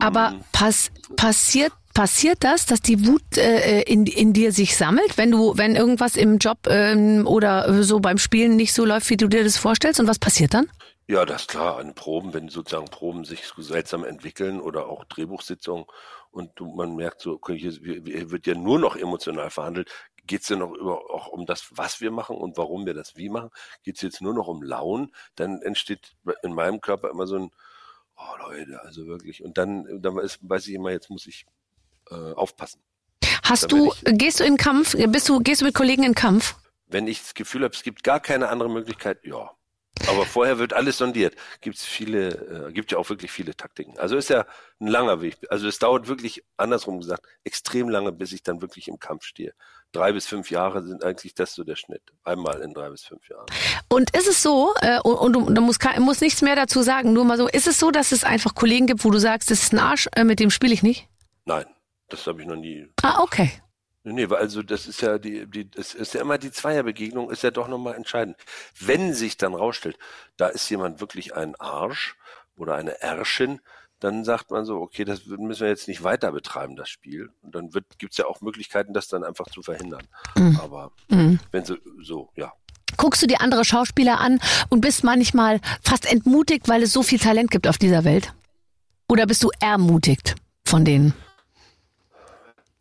[0.00, 5.18] Aber mm, pass, passiert passiert das, dass die Wut äh, in, in dir sich sammelt,
[5.18, 9.10] wenn du wenn irgendwas im Job ähm, oder äh, so beim Spielen nicht so läuft,
[9.10, 10.00] wie du dir das vorstellst?
[10.00, 10.70] Und was passiert dann?
[11.08, 11.78] Ja, das ist klar.
[11.78, 15.84] An Proben, wenn sozusagen Proben sich so seltsam entwickeln oder auch Drehbuchsitzungen
[16.30, 19.90] und du, man merkt so, okay, hier, hier wird ja nur noch emotional verhandelt.
[20.24, 23.16] Geht es ja noch über, auch um das, was wir machen und warum wir das
[23.16, 23.50] wie machen?
[23.82, 25.12] Geht es jetzt nur noch um Launen?
[25.34, 26.14] Dann entsteht
[26.44, 27.50] in meinem Körper immer so ein,
[28.20, 29.42] oh Leute, also wirklich.
[29.42, 31.46] Und dann, dann ist, weiß ich immer, jetzt muss ich
[32.10, 32.82] äh, aufpassen.
[33.42, 34.96] Hast du werd gehst du in Kampf?
[35.08, 36.56] Bist du gehst du mit Kollegen in Kampf?
[36.86, 39.50] Wenn ich das Gefühl habe, es gibt gar keine andere Möglichkeit, ja.
[40.08, 41.34] Aber vorher wird alles sondiert.
[41.60, 43.98] Gibt es viele, äh, gibt ja auch wirklich viele Taktiken.
[43.98, 44.46] Also ist ja
[44.80, 45.36] ein langer Weg.
[45.50, 49.52] Also es dauert wirklich, andersrum gesagt, extrem lange, bis ich dann wirklich im Kampf stehe.
[49.92, 52.02] Drei bis fünf Jahre sind eigentlich das so der Schnitt.
[52.24, 53.46] Einmal in drei bis fünf Jahren.
[53.88, 57.24] Und ist es so, äh, und, und du, musst, musst nichts mehr dazu sagen, nur
[57.24, 59.72] mal so, ist es so, dass es einfach Kollegen gibt, wo du sagst, das ist
[59.72, 61.08] ein Arsch, äh, mit dem spiele ich nicht?
[61.44, 61.66] Nein,
[62.08, 62.86] das habe ich noch nie.
[63.02, 63.50] Ah, okay.
[64.10, 67.30] Nee, nee, weil also das ist ja die, die, das ist ja immer die Zweierbegegnung,
[67.30, 68.36] ist ja doch nochmal entscheidend.
[68.78, 69.98] Wenn sich dann rausstellt,
[70.36, 72.16] da ist jemand wirklich ein Arsch
[72.56, 73.60] oder eine Ärschin,
[74.00, 77.30] dann sagt man so, okay, das müssen wir jetzt nicht weiter betreiben, das Spiel.
[77.42, 80.06] Und dann wird, gibt's ja auch Möglichkeiten, das dann einfach zu verhindern.
[80.60, 81.38] Aber Mhm.
[81.52, 82.52] wenn so, so, ja.
[82.96, 84.40] Guckst du dir andere Schauspieler an
[84.70, 88.32] und bist manchmal fast entmutigt, weil es so viel Talent gibt auf dieser Welt?
[89.08, 90.34] Oder bist du ermutigt
[90.64, 91.14] von denen?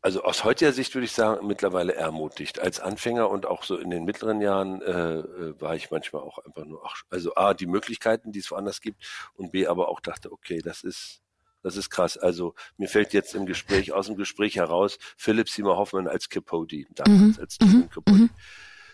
[0.02, 2.60] Also aus heutiger Sicht würde ich sagen, mittlerweile ermutigt.
[2.60, 6.38] Als Anfänger und auch so in den mittleren Jahren äh, äh, war ich manchmal auch
[6.40, 9.04] einfach nur, ach, also A, die Möglichkeiten, die es woanders gibt
[9.36, 11.22] und B, aber auch dachte, okay, das ist,
[11.64, 12.18] das ist krass.
[12.18, 16.86] Also mir fällt jetzt im Gespräch, aus dem Gespräch heraus, Philipp Seymour Hoffmann als Capote,
[16.96, 18.30] damals als Stephen Capote.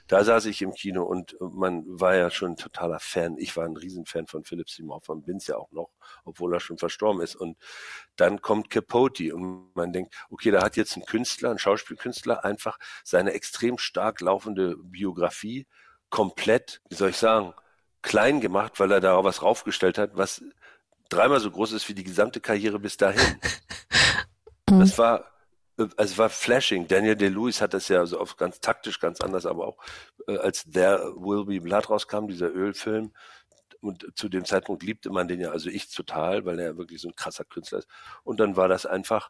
[0.08, 3.38] Da saß ich im Kino und man war ja schon ein totaler Fan.
[3.38, 5.90] Ich war ein Riesenfan von Philipp Seymour Hoffmann, bin's ja auch noch,
[6.24, 7.36] obwohl er schon verstorben ist.
[7.36, 7.58] Und
[8.16, 12.78] dann kommt Capote und man denkt, okay, da hat jetzt ein Künstler, ein Schauspielkünstler einfach
[13.04, 15.66] seine extrem stark laufende Biografie
[16.10, 17.54] komplett, wie soll ich sagen,
[18.04, 20.44] klein gemacht, weil er da was raufgestellt hat, was
[21.10, 23.40] dreimal so groß ist wie die gesamte Karriere bis dahin.
[24.68, 25.35] Das war
[25.98, 26.88] es war flashing.
[26.88, 29.78] Daniel Day-Lewis hat das ja so auf ganz taktisch ganz anders, aber auch
[30.28, 33.12] äh, als There Will Be Blood rauskam, dieser Ölfilm,
[33.86, 37.08] und zu dem Zeitpunkt liebte man den ja, also ich total, weil er wirklich so
[37.08, 37.88] ein krasser Künstler ist.
[38.24, 39.30] Und dann war das einfach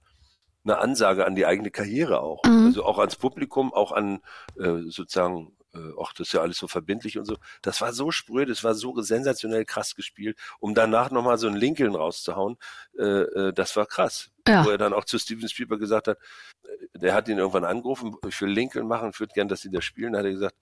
[0.64, 2.44] eine Ansage an die eigene Karriere auch.
[2.46, 2.68] Mhm.
[2.68, 4.22] Also auch ans Publikum, auch an
[4.58, 7.36] äh, sozusagen äh, ach, das ist ja alles so verbindlich und so.
[7.62, 11.58] Das war so spröd, das war so sensationell krass gespielt, um danach nochmal so einen
[11.58, 12.58] Lincoln rauszuhauen,
[12.98, 14.32] äh, äh, das war krass.
[14.48, 14.66] Ja.
[14.66, 16.18] Wo er dann auch zu Steven Spielberg gesagt hat,
[16.64, 19.72] äh, der hat ihn irgendwann angerufen, ich will Lincoln machen, ich würde gern, dass sie
[19.72, 20.14] das spielen.
[20.14, 20.56] Da hat er gesagt,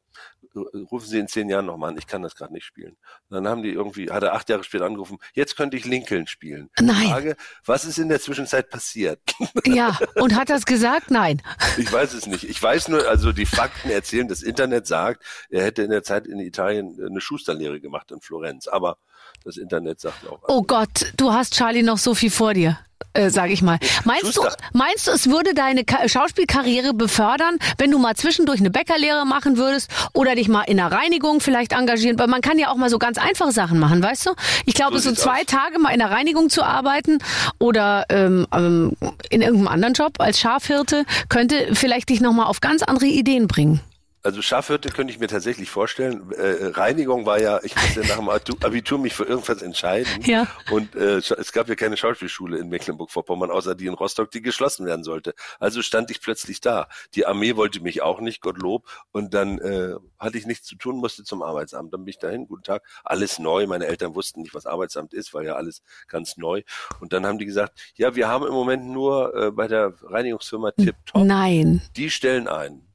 [0.92, 2.98] rufen Sie in zehn Jahren nochmal an, ich kann das gerade nicht spielen.
[3.30, 6.28] Und dann haben die irgendwie, hat er acht Jahre später angerufen, jetzt könnte ich Lincoln
[6.28, 6.70] spielen.
[6.80, 7.10] Nein.
[7.10, 9.20] Frage, was ist in der Zwischenzeit passiert?
[9.66, 11.10] Ja, und hat das gesagt?
[11.10, 11.42] Nein.
[11.78, 12.44] Ich weiß es nicht.
[12.44, 16.28] Ich weiß nur, also die Fakten erzählen, das Internet sagt, er hätte in der Zeit
[16.28, 18.68] in Italien eine Schusterlehre gemacht in Florenz.
[18.68, 18.98] Aber
[19.44, 20.42] das Internet sagt auch.
[20.48, 22.78] Oh Gott, du hast Charlie noch so viel vor dir.
[23.14, 23.78] Äh, sag ich mal.
[24.06, 24.42] Meinst du,
[24.74, 29.58] meinst du, es würde deine Ka Schauspielkarriere befördern, wenn du mal zwischendurch eine Bäckerlehre machen
[29.58, 32.18] würdest oder dich mal in der Reinigung vielleicht engagieren?
[32.18, 34.32] Weil man kann ja auch mal so ganz einfache Sachen machen, weißt du?
[34.66, 35.46] Ich glaube, so, so zwei aus.
[35.46, 37.20] Tage mal in der Reinigung zu arbeiten
[37.60, 38.94] oder ähm, ähm,
[39.30, 43.80] in irgendeinem anderen Job als Schafhirte könnte vielleicht dich nochmal auf ganz andere Ideen bringen.
[44.24, 46.32] Also Schafhirte könnte ich mir tatsächlich vorstellen.
[46.32, 50.24] Äh, Reinigung war ja, ich musste nach dem Abitur mich für irgendwas entscheiden.
[50.24, 50.48] Ja.
[50.72, 54.86] Und äh, es gab ja keine Schauspielschule in Mecklenburg-Vorpommern, außer die in Rostock, die geschlossen
[54.86, 55.34] werden sollte.
[55.60, 56.88] Also stand ich plötzlich da.
[57.16, 58.88] Die Armee wollte mich auch nicht, Gottlob.
[59.12, 61.94] Und dann äh, hatte ich nichts zu tun, musste zum Arbeitsamt.
[61.94, 63.68] Dann bin ich dahin, guten Tag, alles neu.
[63.68, 66.62] Meine Eltern wussten nicht, was Arbeitsamt ist, war ja alles ganz neu.
[67.02, 70.72] Und dann haben die gesagt, ja, wir haben im Moment nur äh, bei der Reinigungsfirma
[70.72, 71.26] Tip Top.
[71.26, 71.82] Nein.
[71.98, 72.93] Die stellen ein.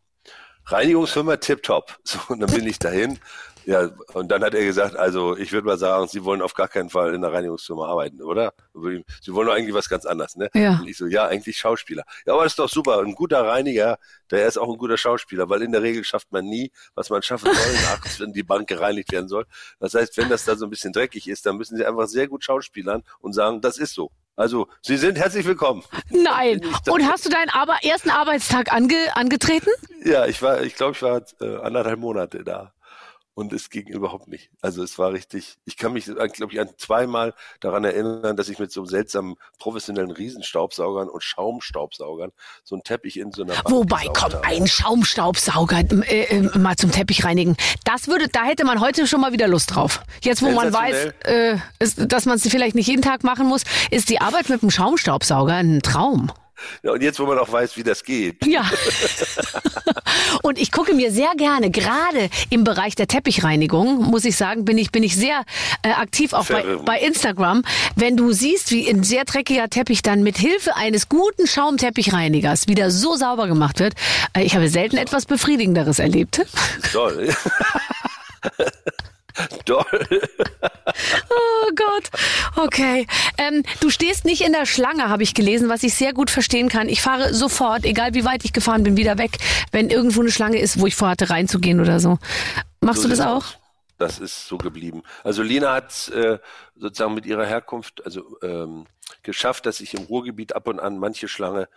[0.71, 1.99] Reinigungsfirma tipptopp.
[2.05, 3.19] So, und dann bin ich dahin.
[3.67, 6.69] Ja, und dann hat er gesagt, also ich würde mal sagen, Sie wollen auf gar
[6.69, 8.55] keinen Fall in der Reinigungsfirma arbeiten, oder?
[8.73, 10.49] Sie wollen doch eigentlich was ganz anderes, ne?
[10.55, 10.79] Ja.
[10.79, 12.05] Und ich so, ja, eigentlich Schauspieler.
[12.25, 13.01] Ja, aber das ist doch super.
[13.01, 13.99] Ein guter Reiniger,
[14.31, 17.21] der ist auch ein guter Schauspieler, weil in der Regel schafft man nie, was man
[17.21, 19.45] schaffen soll, nachts, wenn die Bank gereinigt werden soll.
[19.81, 22.27] Das heißt, wenn das da so ein bisschen dreckig ist, dann müssen Sie einfach sehr
[22.27, 24.11] gut schauspielern und sagen, das ist so.
[24.39, 25.83] Also, Sie sind herzlich willkommen.
[26.11, 26.61] Nein.
[26.89, 29.69] Und hast du deinen Ar ersten Arbeitstag ange angetreten?
[30.05, 32.73] Ja, ich war, ich glaube, ich war äh, anderthalb Monate da
[33.39, 34.51] und es ging überhaupt nicht.
[34.63, 38.59] Also es war richtig, ich kann mich, glaube ich, an zweimal daran erinnern, dass ich
[38.59, 42.33] mit so seltsamen professionellen Riesenstaubsaugern und Schaumstaubsaugern
[42.65, 44.45] so einen Teppich in so einer Bank Wobei, komm, habe.
[44.45, 47.57] ein Schaumstaubsauger äh, äh, mal zum Teppich reinigen.
[47.85, 50.03] Das würde, da hätte man heute schon mal wieder Lust drauf.
[50.21, 53.63] Jetzt, wo man weiß, äh, ist, dass man es vielleicht nicht jeden Tag machen muss,
[53.93, 56.33] ist die Arbeit mit dem Schaumstaubsauger ein Traum.
[56.83, 58.45] Ja, und jetzt, wo man auch weiß, wie das geht.
[58.47, 58.69] Ja.
[60.43, 64.79] und ich gucke mir sehr gerne, gerade im Bereich der Teppichreinigung, muss ich sagen, bin
[64.79, 65.45] ich, bin ich sehr
[65.83, 67.63] äh, aktiv auch bei, bei Instagram.
[67.97, 72.91] Wenn du siehst, wie ein sehr dreckiger Teppich dann mit Hilfe eines guten Schaumteppichreinigers wieder
[72.91, 73.95] so sauber gemacht wird,
[74.35, 76.45] äh, ich habe selten etwas Befriedigenderes erlebt.
[76.93, 77.35] Toll.
[79.65, 79.85] Doll.
[81.31, 82.11] oh Gott.
[82.57, 83.07] Okay.
[83.37, 86.69] Ähm, du stehst nicht in der Schlange, habe ich gelesen, was ich sehr gut verstehen
[86.69, 86.89] kann.
[86.89, 89.39] Ich fahre sofort, egal wie weit ich gefahren bin, wieder weg,
[89.73, 92.19] wenn irgendwo eine Schlange ist, wo ich vorhatte reinzugehen oder so.
[92.81, 93.45] Machst so du das auch?
[93.99, 95.03] Das ist so geblieben.
[95.25, 96.39] Also Lina hat äh,
[96.77, 98.87] sozusagen mit ihrer Herkunft also ähm,
[99.25, 101.69] geschafft, dass ich im Ruhrgebiet ab und an manche Schlange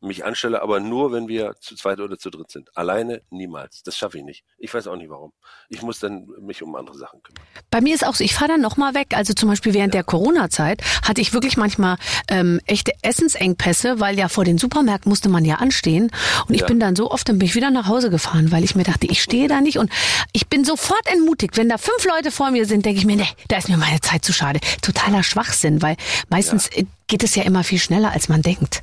[0.00, 2.76] mich anstelle, aber nur, wenn wir zu zweit oder zu dritt sind.
[2.76, 3.82] Alleine niemals.
[3.82, 4.44] Das schaffe ich nicht.
[4.58, 5.32] Ich weiß auch nicht warum.
[5.68, 7.42] Ich muss dann mich um andere Sachen kümmern.
[7.70, 9.08] Bei mir ist auch so, ich fahre dann nochmal weg.
[9.14, 9.98] Also zum Beispiel während ja.
[9.98, 11.96] der Corona-Zeit hatte ich wirklich manchmal
[12.28, 16.10] ähm, echte Essensengpässe, weil ja vor den Supermärkten musste man ja anstehen.
[16.46, 16.66] Und ich ja.
[16.66, 19.06] bin dann so oft, dann bin ich wieder nach Hause gefahren, weil ich mir dachte,
[19.06, 19.78] ich stehe da nicht.
[19.78, 19.90] Und
[20.32, 21.56] ich bin sofort entmutigt.
[21.56, 24.00] Wenn da fünf Leute vor mir sind, denke ich mir, nee, da ist mir meine
[24.00, 24.60] Zeit zu schade.
[24.82, 25.96] Totaler Schwachsinn, weil
[26.28, 26.84] meistens ja.
[27.08, 28.82] geht es ja immer viel schneller, als man denkt.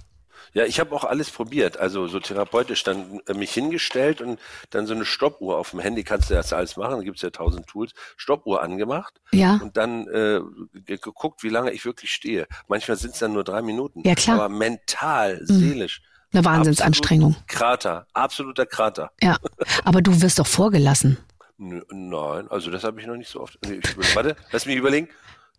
[0.55, 1.77] Ja, ich habe auch alles probiert.
[1.77, 4.39] Also so therapeutisch dann äh, mich hingestellt und
[4.69, 6.95] dann so eine Stoppuhr auf dem Handy kannst du das alles machen.
[6.95, 7.91] Da gibt's ja tausend Tools.
[8.15, 9.59] Stoppuhr angemacht ja.
[9.61, 10.39] und dann äh,
[10.85, 12.47] geguckt, wie lange ich wirklich stehe.
[12.69, 14.01] Manchmal sind's dann nur drei Minuten.
[14.05, 14.37] Ja, klar.
[14.37, 15.45] Aber mental, mhm.
[15.45, 16.01] seelisch.
[16.31, 17.31] Eine Wahnsinnsanstrengung.
[17.31, 19.11] Absolut Krater, absoluter Krater.
[19.21, 19.37] Ja,
[19.83, 21.17] aber du wirst doch vorgelassen.
[21.57, 23.59] Nein, also das habe ich noch nicht so oft.
[23.69, 25.09] Ich, warte, lass mich überlegen.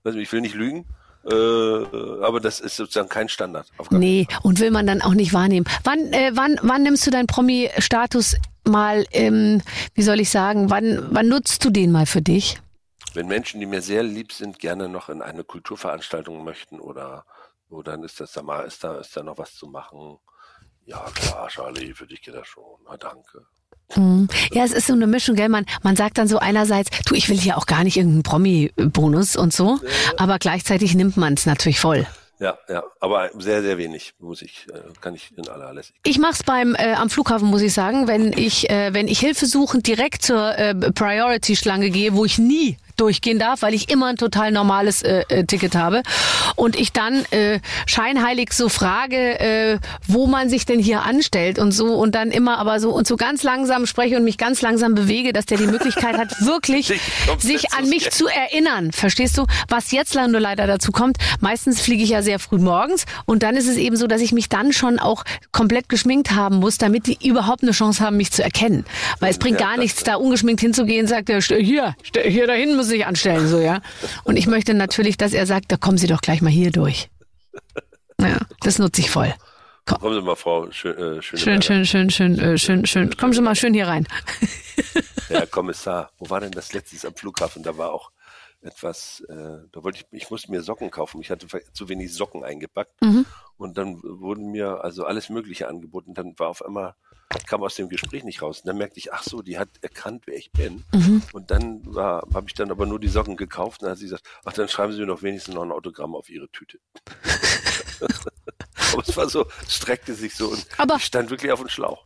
[0.04, 0.86] Ich will nicht lügen.
[1.28, 3.66] Äh, aber das ist sozusagen kein Standard.
[3.90, 5.66] nee, und will man dann auch nicht wahrnehmen.
[5.82, 9.62] Wann, äh, wann, wann nimmst du deinen Promi-Status mal, ähm,
[9.94, 12.60] wie soll ich sagen, wann, wann nutzt du den mal für dich?
[13.14, 17.24] Wenn Menschen, die mir sehr lieb sind, gerne noch in eine Kulturveranstaltung möchten oder,
[17.70, 20.18] oder dann ist das da mal, ist da, ist da noch was zu machen.
[20.84, 22.78] Ja, klar, Charlie, für dich geht das schon.
[22.84, 23.46] Na, danke.
[23.94, 24.28] Mhm.
[24.52, 25.48] Ja, es ist so eine Mischung, gell?
[25.48, 29.36] Man, man sagt dann so einerseits, du, ich will hier auch gar nicht irgendeinen Promi-Bonus
[29.36, 29.78] und so,
[30.16, 32.06] aber gleichzeitig nimmt man es natürlich voll.
[32.38, 36.02] Ja, ja, aber sehr, sehr wenig muss ich, äh, kann ich in aller Lässigkeit.
[36.04, 39.86] Ich mach's beim äh, am Flughafen, muss ich sagen, wenn ich äh, wenn ich hilfesuchend
[39.86, 44.52] direkt zur äh, Priority-Schlange gehe, wo ich nie durchgehen darf, weil ich immer ein total
[44.52, 46.02] normales äh, äh, Ticket habe
[46.56, 51.72] und ich dann äh, scheinheilig so frage, äh, wo man sich denn hier anstellt und
[51.72, 54.94] so und dann immer aber so und so ganz langsam spreche und mich ganz langsam
[54.94, 56.98] bewege, dass der die Möglichkeit hat, wirklich
[57.38, 58.92] sich an mich zu erinnern.
[58.92, 59.46] Verstehst du?
[59.68, 63.56] Was jetzt nur leider dazu kommt, meistens fliege ich ja sehr früh morgens und dann
[63.56, 67.06] ist es eben so, dass ich mich dann schon auch komplett geschminkt haben muss, damit
[67.06, 68.86] die überhaupt eine Chance haben, mich zu erkennen.
[69.20, 71.94] Weil es bringt Ja, gar nichts, da ungeschminkt hinzugehen, sagt er, "Stell hier,
[72.24, 73.80] hier dahin müssen Sie sich anstellen, so, ja.
[74.24, 77.08] Und ich möchte natürlich, dass er sagt, da kommen Sie doch gleich mal hier durch.
[78.20, 79.34] Ja, das nutze ich voll.
[79.84, 83.16] Kommen Sie mal, Frau Schön, äh, Schön, schön, schön, schön, äh, schön, schön.
[83.16, 84.06] Kommen Sie mal schön hier rein.
[85.28, 87.62] Herr Kommissar, wo war denn das letztes am Flughafen?
[87.62, 88.10] Da war auch
[88.66, 91.20] etwas, äh, da wollte ich, ich musste mir Socken kaufen.
[91.20, 92.92] Ich hatte zu wenig Socken eingepackt.
[93.56, 96.14] Und dann wurden mir also alles Mögliche angeboten.
[96.14, 96.94] Dann war auf einmal,
[97.46, 98.60] kam aus dem Gespräch nicht raus.
[98.60, 100.84] Und dann merkte ich, ach so, die hat erkannt, wer ich bin.
[101.32, 103.80] Und dann habe ich dann aber nur die Socken gekauft.
[103.80, 106.14] Und dann hat sie gesagt, ach, dann schreiben Sie mir doch wenigstens noch ein Autogramm
[106.14, 106.78] auf Ihre Tüte.
[109.06, 112.04] es war so, streckte sich so und Aber- stand wirklich auf dem Schlauch.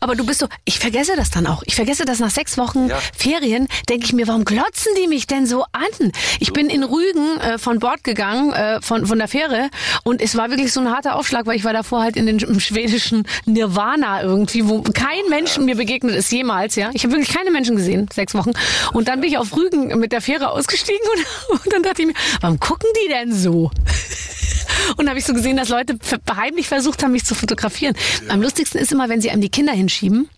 [0.00, 1.62] Aber du bist so, ich vergesse das dann auch.
[1.66, 2.98] Ich vergesse das nach sechs Wochen Ja.
[3.16, 6.12] Ferien, denke ich mir, warum glotzen die mich denn so an?
[6.38, 9.68] Ich bin in Rügen äh, von Bord gegangen, äh, von, von der Fähre
[10.04, 12.38] und es war wirklich so ein harter Aufschlag, weil ich war davor halt in den
[12.38, 16.90] im schwedischen Nirvana irgendwie, wo kein Mensch mir begegnet ist jemals, ja.
[16.94, 18.52] Ich habe wirklich keine Menschen gesehen, sechs Wochen.
[18.92, 21.00] Und dann bin ich auf Rügen mit der Fähre ausgestiegen
[21.50, 23.70] und, und dann dachte ich mir, warum gucken die denn so?
[24.96, 25.96] Und habe ich so gesehen, dass Leute
[26.34, 27.94] heimlich versucht haben, mich zu fotografieren.
[28.28, 30.28] Am lustigsten ist immer, wenn sie einem die Kinder hinschieben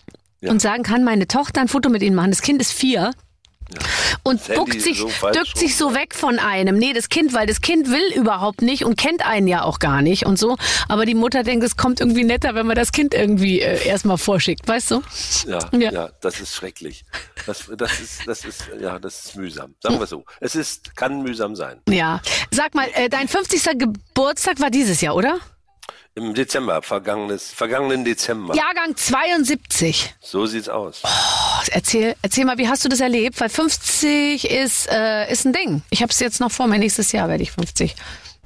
[0.40, 0.51] Ja.
[0.51, 2.30] und sagen, kann meine Tochter ein Foto mit ihnen machen.
[2.30, 3.12] Das Kind ist vier.
[4.22, 6.76] Und Das Handy duckt sich, so duckt sich so weg von einem.
[6.78, 10.02] Nee, das Kind, weil das Kind will überhaupt nicht und kennt einen ja auch gar
[10.02, 10.56] nicht und so.
[10.88, 14.18] Aber die Mutter denkt, es kommt irgendwie netter, wenn man das Kind irgendwie äh, erstmal
[14.18, 15.02] vorschickt, weißt du?
[15.46, 15.92] Ja, Ja.
[15.92, 17.04] ja, das ist schrecklich.
[17.46, 19.74] Das, das ist, das ist, ja, das ist mühsam.
[19.82, 20.24] Sagen wir so.
[20.40, 21.80] Es ist, kann mühsam sein.
[21.88, 22.20] Ja.
[22.50, 23.78] Sag mal, äh, dein 50.
[23.78, 25.38] Geburtstag war dieses Jahr, oder?
[26.14, 28.55] Im Dezember, vergangenes, vergangenen Dezember.
[28.55, 30.14] Jahrgang 72.
[30.20, 31.03] So sieht's aus.
[31.05, 31.09] Oh,
[31.70, 33.40] Erzähl, erzähl mal, wie hast du das erlebt?
[33.40, 35.82] Weil 50 ist, äh, ist ein Ding.
[35.90, 36.78] Ich habe es jetzt noch vor mir.
[36.78, 37.95] Nächstes Jahr werde ich 50.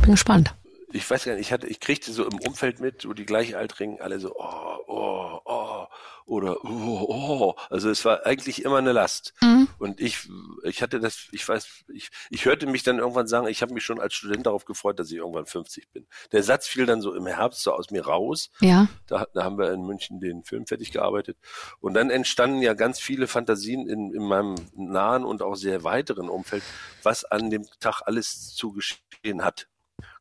[0.01, 0.55] Bin gespannt.
[0.97, 4.01] Ich weiß gar nicht, ich hatte, ich kriegte so im Umfeld mit, wo die Gleichaltrigen
[4.01, 5.87] alle so, oh, oh, oh,
[6.25, 7.55] oder oh, oh.
[7.71, 9.35] Also es war eigentlich immer eine Last.
[9.79, 10.29] Und ich,
[10.65, 13.85] ich hatte das, ich weiß, ich, ich hörte mich dann irgendwann sagen, ich habe mich
[13.85, 16.07] schon als Student darauf gefreut, dass ich irgendwann 50 bin.
[16.33, 18.51] Der Satz fiel dann so im Herbst so aus mir raus.
[18.61, 18.89] Ja.
[19.07, 21.37] Da, da haben wir in München den Film fertig gearbeitet.
[21.81, 26.31] Und dann entstanden ja ganz viele Fantasien in, in meinem nahen und auch sehr weiteren
[26.31, 26.63] Umfeld,
[27.03, 29.69] was an dem Tag alles zu geschehen hat.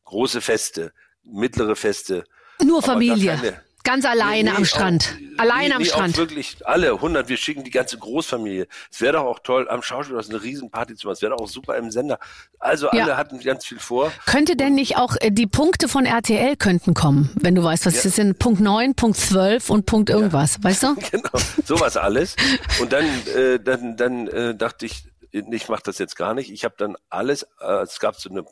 [0.06, 0.92] Große Feste,
[1.24, 2.24] mittlere Feste.
[2.64, 3.60] Nur Familie.
[3.84, 5.16] Ganz alleine Nee, am Strand.
[5.36, 6.14] Auch, alleine nee, am nee, Strand.
[6.14, 7.28] Auch wirklich alle, 100.
[7.28, 8.66] Wir schicken die ganze Großfamilie.
[8.90, 11.12] Es wäre doch auch toll, am Schauspielhaus eine Riesenparty zu machen.
[11.14, 12.18] Es wäre doch auch super im Sender.
[12.58, 13.04] Also Ja.
[13.04, 14.10] alle hatten ganz viel vor.
[14.26, 18.02] Könnte denn nicht auch äh, die Punkte von RTL könnten kommen, wenn du weißt, was
[18.02, 18.40] das sind?
[18.40, 20.94] Punkt 9, Punkt 12 und Punkt irgendwas, weißt du?
[21.12, 21.30] genau,
[21.64, 22.34] sowas alles.
[22.80, 23.04] Und dann,
[23.36, 25.04] äh, dann, dann äh, dachte ich,
[25.36, 26.50] ich mache das jetzt gar nicht.
[26.50, 28.44] Ich habe dann alles, äh, es gab so eine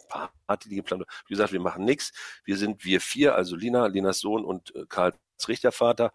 [0.47, 1.15] Party, die geplant war.
[1.27, 2.13] Wie gesagt, wir machen nichts.
[2.45, 5.17] Wir sind wir vier, also Lina, Linas Sohn und äh, Karls
[5.49, 6.13] Richtervater.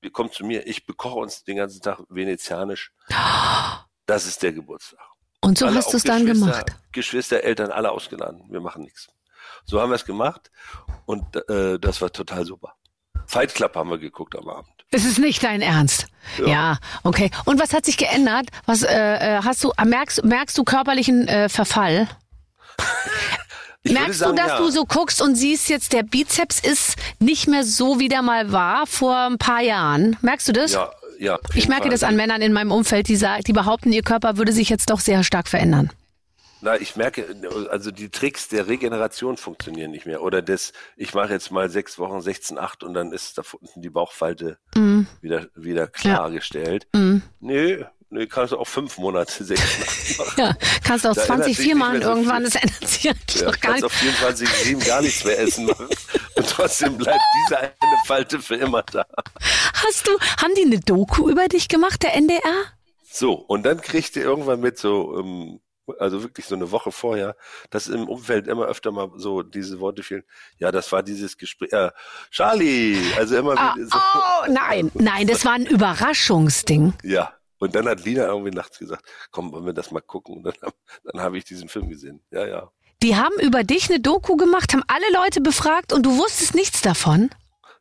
[0.00, 2.92] Wir kommen zu mir, ich bekoche uns den ganzen Tag venezianisch.
[4.06, 5.00] Das ist der Geburtstag.
[5.42, 6.66] Und so Alle, hast du es dann gemacht.
[6.92, 8.44] Geschwister, Eltern, alle ausgeladen.
[8.50, 9.08] Wir machen nichts.
[9.64, 10.50] So haben wir es gemacht
[11.06, 12.74] und äh, das war total super.
[13.26, 14.79] Fight Club haben wir geguckt am Abend.
[14.90, 16.06] Es ist nicht dein Ernst.
[16.38, 16.46] Ja.
[16.46, 16.78] Ja.
[17.04, 17.30] okay.
[17.44, 18.48] Und was hat sich geändert?
[18.66, 22.08] Was äh, äh, hast du merkst merkst du körperlichen äh, Verfall?
[23.82, 24.58] Merkst sagen, du, dass ja.
[24.58, 28.52] du so guckst und siehst jetzt der Bizeps ist nicht mehr so wie der mal
[28.52, 30.18] war vor ein paar Jahren?
[30.20, 30.74] Merkst du das?
[30.74, 31.38] Ja, ja.
[31.54, 31.90] Ich merke Fall.
[31.90, 34.90] das an Männern in meinem Umfeld, die sagen, die behaupten, ihr Körper würde sich jetzt
[34.90, 35.90] doch sehr stark verändern.
[36.62, 37.26] Na, ich merke,
[37.70, 40.22] also die Tricks der Regeneration funktionieren nicht mehr.
[40.22, 43.80] Oder das, ich mache jetzt mal sechs Wochen 16, 8 und dann ist da unten
[43.80, 45.06] die Bauchfalte Mhm.
[45.22, 46.86] wieder, wieder klargestellt.
[46.92, 50.32] Nö, nö, kannst du auch fünf Monate 16, 8 machen.
[50.36, 52.54] Ja, kannst du auch Da ändert 20 sich vier nicht machen mehr so irgendwann, das
[52.56, 53.84] ändert sich ja, Ja, doch gar kannst nicht.
[53.84, 55.88] auf 24, 7 gar nichts mehr essen machen.
[56.36, 57.72] Und trotzdem bleibt diese eine
[58.06, 59.06] Falte für immer da.
[59.86, 60.10] Hast du,
[60.42, 62.40] haben die eine Doku über dich gemacht, der NDR?
[63.12, 65.60] So, und dann kriegt ihr irgendwann mit so, ähm,
[65.98, 67.36] also wirklich so eine Woche vorher,
[67.70, 70.24] dass im Umfeld immer öfter mal so diese Worte fielen.
[70.58, 71.72] Ja, das war dieses Gespräch.
[71.72, 71.90] Äh,
[72.30, 73.98] Charlie, also immer Ah, wieder so.
[73.98, 76.94] oh, nein, nein, das war ein Überraschungsding.
[77.02, 77.32] Ja.
[77.58, 80.36] Und dann hat Lina irgendwie nachts gesagt, komm, wollen wir das mal gucken?
[80.38, 80.54] Und dann,
[81.04, 82.22] dann habe ich diesen Film gesehen.
[82.30, 82.70] Ja, ja.
[83.02, 86.80] Die haben über dich eine Doku gemacht, haben alle Leute befragt und du wusstest nichts
[86.80, 87.28] davon?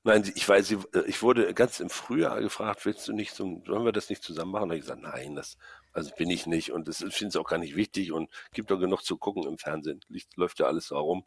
[0.03, 0.75] Nein, ich weiß,
[1.07, 4.51] ich wurde ganz im Frühjahr gefragt, willst du nicht, so, sollen wir das nicht zusammen
[4.51, 4.63] machen?
[4.69, 5.57] Habe ich gesagt, nein, das,
[5.91, 8.79] also bin ich nicht und das finde ich auch gar nicht wichtig und gibt doch
[8.79, 10.01] genug zu gucken im Fernsehen.
[10.07, 11.25] Licht, läuft ja alles so herum.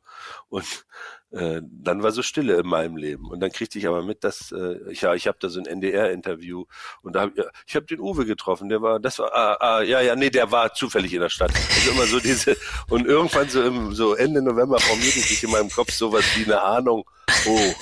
[0.49, 0.87] Und
[1.33, 3.31] äh, dann war so Stille in meinem Leben.
[3.31, 5.67] Und dann kriegte ich aber mit, dass äh, ich ja, ich habe da so ein
[5.67, 6.65] NDR-Interview
[7.03, 9.83] und da hab, ja, ich habe den Uwe getroffen, der war, das war, ah, ah,
[9.83, 11.53] ja, ja, nee, der war zufällig in der Stadt.
[11.55, 12.57] Also immer so diese,
[12.89, 16.63] und irgendwann so im so Ende November formierte sich in meinem Kopf sowas wie eine
[16.63, 17.05] Ahnung,
[17.47, 17.75] oh,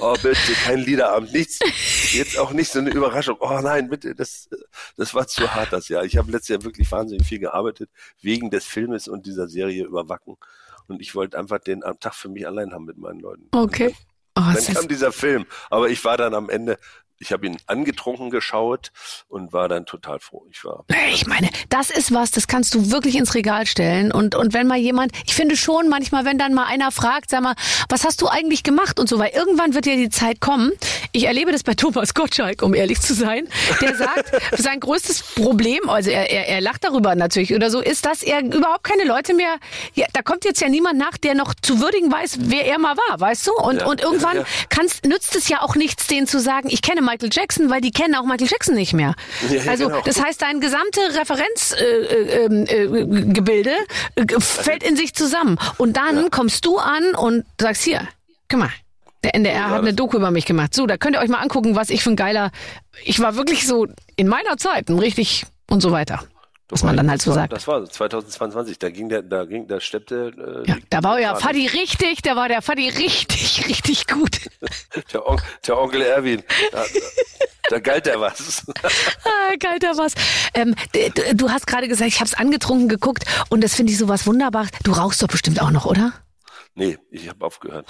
[0.00, 1.58] oh bitte, kein Liederabend, nichts.
[2.12, 3.36] Jetzt auch nicht so eine Überraschung.
[3.40, 4.48] Oh nein, bitte, das,
[4.96, 6.04] das war zu hart das Jahr.
[6.04, 7.90] Ich habe letztes Jahr wirklich wahnsinnig viel gearbeitet,
[8.20, 10.36] wegen des Filmes und dieser Serie überwacken.
[10.88, 13.48] Und ich wollte einfach den am Tag für mich allein haben mit meinen Leuten.
[13.52, 13.94] Okay.
[14.36, 15.46] Oh, dann kam dieser Film.
[15.70, 16.78] Aber ich war dann am Ende
[17.20, 18.92] ich habe ihn angetrunken geschaut
[19.28, 20.46] und war dann total froh.
[20.50, 20.84] Ich war.
[21.12, 24.10] Ich meine, das ist was, das kannst du wirklich ins Regal stellen.
[24.10, 27.42] Und, und wenn mal jemand, ich finde schon manchmal, wenn dann mal einer fragt, sag
[27.42, 27.54] mal,
[27.90, 30.72] was hast du eigentlich gemacht und so, weil irgendwann wird ja die Zeit kommen.
[31.12, 33.48] Ich erlebe das bei Thomas Gottschalk, um ehrlich zu sein.
[33.82, 38.06] Der sagt, sein größtes Problem, also er, er, er lacht darüber natürlich oder so, ist,
[38.06, 39.56] dass er überhaupt keine Leute mehr,
[39.92, 42.96] ja, da kommt jetzt ja niemand nach, der noch zu würdigen weiß, wer er mal
[42.96, 43.52] war, weißt du?
[43.52, 44.48] Und, ja, und irgendwann ja, ja.
[44.70, 47.90] Kannst, nützt es ja auch nichts, denen zu sagen, ich kenne Michael Jackson, weil die
[47.90, 49.14] kennen auch Michael Jackson nicht mehr.
[49.48, 50.02] Ja, also genau.
[50.04, 55.58] das heißt, dein gesamte Referenzgebilde äh, äh, äh, fällt in sich zusammen.
[55.76, 56.28] Und dann ja.
[56.30, 58.06] kommst du an und sagst hier,
[58.48, 58.70] guck mal,
[59.24, 60.74] der NDR ja, hat eine Doku über mich gemacht.
[60.74, 62.52] So, da könnt ihr euch mal angucken, was ich für ein geiler.
[63.04, 66.22] Ich war wirklich so in meiner Zeit ein richtig und so weiter
[66.70, 67.52] was man dann halt so war, sagt.
[67.52, 70.64] Das war 2022, da ging der, da ging, da steppte.
[70.66, 74.40] Äh, ja, da war ja Fadi richtig, da war der Fadi richtig, richtig gut.
[75.12, 76.42] der, On der Onkel Erwin,
[76.72, 76.84] da,
[77.68, 78.64] da galt der was.
[79.24, 80.14] ah, galt der was.
[80.54, 83.98] Ähm, du, du hast gerade gesagt, ich habe es angetrunken geguckt und das finde ich
[83.98, 84.66] sowas wunderbar.
[84.84, 86.12] Du rauchst doch bestimmt auch noch, oder?
[86.74, 87.86] Nee, ich habe aufgehört.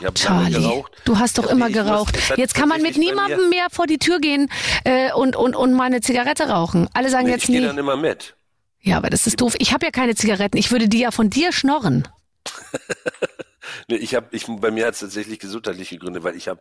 [0.00, 0.92] Ich hab Charlie, geraucht.
[1.04, 2.14] du hast doch immer geraucht.
[2.14, 4.50] Muss, jetzt kann man mit niemandem mehr vor die Tür gehen
[4.84, 6.88] äh, und, und, und mal eine Zigarette rauchen.
[6.94, 7.56] Alle sagen nee, jetzt ich nie.
[7.56, 8.36] Ich gehe dann immer mit.
[8.80, 9.54] Ja, aber das ist doof.
[9.58, 10.56] Ich habe ja keine Zigaretten.
[10.56, 12.08] Ich würde die ja von dir schnorren.
[13.88, 16.60] nee, ich habe, ich, bei mir hat es tatsächlich gesundheitliche Gründe, weil ich habe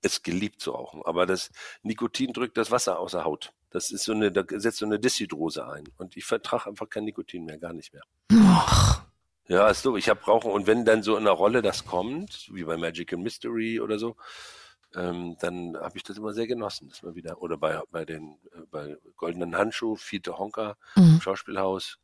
[0.00, 1.02] es geliebt zu rauchen.
[1.04, 1.50] Aber das
[1.82, 3.52] Nikotin drückt das Wasser aus der Haut.
[3.70, 5.84] Das ist so eine, da setzt so eine Deshydrose ein.
[5.98, 8.02] Und ich vertrage einfach kein Nikotin mehr, gar nicht mehr.
[8.32, 9.02] Och.
[9.52, 9.98] Ja, ist so.
[9.98, 13.18] Ich habe Rauchen und wenn dann so in einer Rolle das kommt, wie bei Magical
[13.18, 14.16] Mystery oder so,
[14.94, 18.38] ähm, dann habe ich das immer sehr genossen, dass man wieder oder bei bei den
[18.54, 21.14] äh, bei Goldenen Handschuh, Fiete Honka mhm.
[21.14, 21.98] im Schauspielhaus.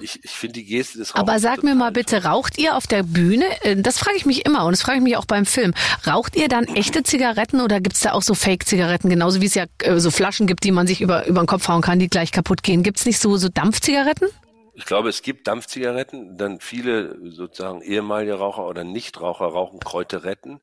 [0.00, 2.30] Ich, ich finde die Geste des Rauchens Aber sag mir mal bitte, toll.
[2.30, 3.46] raucht ihr auf der Bühne?
[3.62, 5.72] Äh, das frage ich mich immer und das frage ich mich auch beim Film.
[6.06, 9.64] Raucht ihr dann echte Zigaretten oder gibt's da auch so Fake-Zigaretten, genauso wie es ja
[9.78, 12.32] äh, so Flaschen gibt, die man sich über, über den Kopf hauen kann, die gleich
[12.32, 12.82] kaputt gehen?
[12.82, 14.28] Gibt's nicht so, so Dampfzigaretten?
[14.74, 20.60] Ich glaube, es gibt Dampfzigaretten, dann viele sozusagen ehemalige Raucher oder Nichtraucher rauchen Kräuteretten.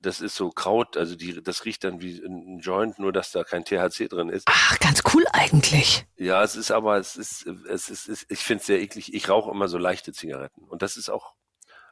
[0.00, 3.44] Das ist so Kraut, also die, das riecht dann wie ein Joint, nur dass da
[3.44, 4.44] kein THC drin ist.
[4.46, 6.06] Ach, ganz cool eigentlich.
[6.16, 9.12] Ja, es ist aber, es ist, es ist, es, ich finde es sehr eklig.
[9.12, 10.64] Ich rauche immer so leichte Zigaretten.
[10.64, 11.34] Und das ist auch,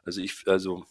[0.05, 0.85] also ich, also,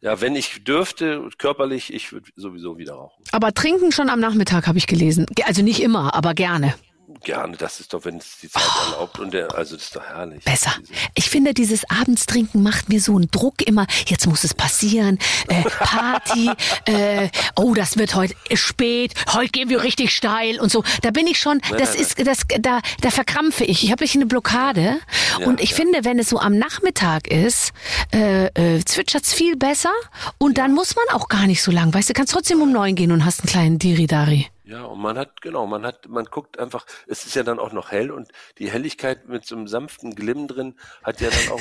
[0.00, 3.24] ja, wenn ich dürfte, körperlich, ich würde sowieso wieder rauchen.
[3.32, 5.26] Aber trinken schon am Nachmittag, habe ich gelesen.
[5.44, 6.74] Also nicht immer, aber gerne.
[7.22, 8.92] Gerne, das ist doch, wenn es die Zeit oh.
[8.92, 10.42] erlaubt und der, also das ist doch herrlich.
[10.42, 10.74] Besser.
[11.14, 15.62] Ich finde, dieses Abendstrinken macht mir so einen Druck immer, jetzt muss es passieren, äh,
[15.62, 16.50] Party,
[16.86, 20.82] äh, oh, das wird heute spät, heute gehen wir richtig steil und so.
[21.02, 23.84] Da bin ich schon, das nein, ist, das, da, da verkrampfe ich.
[23.84, 24.98] Ich habe ich eine Blockade
[25.38, 25.76] ja, und ich ja.
[25.76, 27.72] finde, wenn es so am Nachmittag ist,
[28.12, 29.92] äh, äh, zwitschert's viel besser
[30.38, 32.96] und dann muss man auch gar nicht so lang, weißt du, kannst trotzdem um neun
[32.96, 34.48] gehen und hast einen kleinen Diridari.
[34.66, 37.72] Ja, und man hat, genau, man hat, man guckt einfach, es ist ja dann auch
[37.72, 41.60] noch hell und die Helligkeit mit so einem sanften Glimm drin hat ja dann auch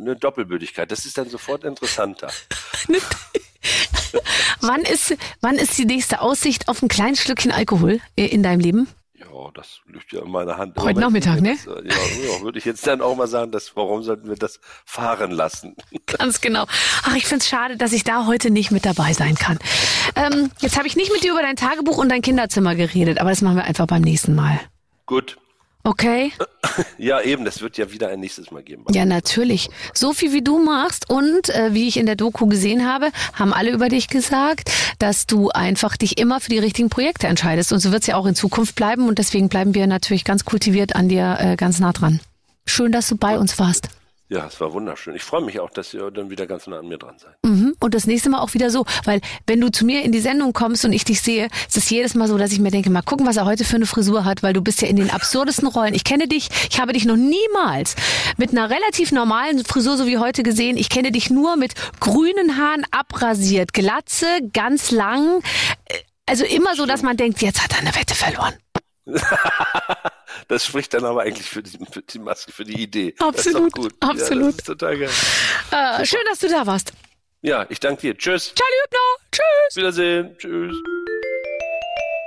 [0.00, 0.92] eine Doppelbödigkeit.
[0.92, 2.30] Das ist dann sofort interessanter.
[4.60, 8.88] wann ist, wann ist die nächste Aussicht auf ein kleines Stückchen Alkohol in deinem Leben?
[9.42, 10.78] Ja, das liegt ja in meiner Hand.
[10.78, 11.56] Heute Nachmittag, ne?
[11.56, 14.60] Das, ja, ja, würde ich jetzt dann auch mal sagen, dass, warum sollten wir das
[14.84, 15.74] fahren lassen?
[16.06, 16.66] Ganz genau.
[17.02, 19.58] Ach, ich finde es schade, dass ich da heute nicht mit dabei sein kann.
[20.14, 23.30] Ähm, jetzt habe ich nicht mit dir über dein Tagebuch und dein Kinderzimmer geredet, aber
[23.30, 24.60] das machen wir einfach beim nächsten Mal.
[25.06, 25.38] Gut.
[25.84, 26.32] Okay.
[26.96, 28.84] Ja, eben, das wird ja wieder ein nächstes Mal geben.
[28.90, 29.68] Ja, natürlich.
[29.92, 33.52] So viel wie du machst und äh, wie ich in der Doku gesehen habe, haben
[33.52, 37.72] alle über dich gesagt, dass du einfach dich immer für die richtigen Projekte entscheidest.
[37.72, 40.44] Und so wird es ja auch in Zukunft bleiben und deswegen bleiben wir natürlich ganz
[40.44, 42.20] kultiviert an dir äh, ganz nah dran.
[42.64, 43.88] Schön, dass du bei uns warst.
[44.32, 45.14] Ja, es war wunderschön.
[45.14, 47.34] Ich freue mich auch, dass ihr dann wieder ganz nah an mir dran seid.
[47.44, 47.74] Mhm.
[47.80, 50.54] Und das nächste Mal auch wieder so, weil wenn du zu mir in die Sendung
[50.54, 53.02] kommst und ich dich sehe, ist es jedes Mal so, dass ich mir denke, mal
[53.02, 55.68] gucken, was er heute für eine Frisur hat, weil du bist ja in den absurdesten
[55.68, 55.92] Rollen.
[55.92, 57.94] Ich kenne dich, ich habe dich noch niemals
[58.38, 60.78] mit einer relativ normalen Frisur so wie heute gesehen.
[60.78, 65.42] Ich kenne dich nur mit grünen Haaren abrasiert, Glatze, ganz lang.
[66.24, 68.54] Also immer so, dass man denkt, jetzt hat er eine Wette verloren.
[70.48, 73.14] das spricht dann aber eigentlich für die, für die Maske, für die Idee.
[73.18, 73.94] Absolut, gut.
[74.00, 74.42] absolut.
[74.42, 75.10] Ja, das ist total geil.
[75.70, 76.92] Äh, schön, dass du da warst.
[77.40, 78.16] Ja, ich danke dir.
[78.16, 78.54] Tschüss.
[78.54, 79.28] Charlie Hübner.
[79.32, 79.76] Tschüss.
[79.76, 80.36] Wiedersehen.
[80.38, 80.76] Tschüss.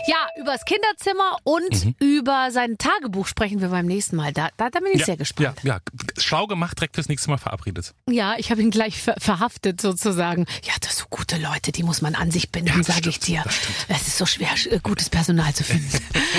[0.07, 1.95] Ja, übers Kinderzimmer und mhm.
[1.99, 4.33] über sein Tagebuch sprechen wir beim nächsten Mal.
[4.33, 5.57] Da, da, da bin ich ja, sehr gespannt.
[5.63, 5.79] Ja, ja,
[6.17, 7.93] schlau gemacht, direkt fürs nächste Mal verabredet.
[8.09, 10.45] Ja, ich habe ihn gleich ver verhaftet sozusagen.
[10.63, 13.19] Ja, das sind so gute Leute, die muss man an sich binden, ja, sage ich
[13.19, 13.43] dir.
[13.87, 15.89] Es ist so schwer, äh, gutes Personal zu finden.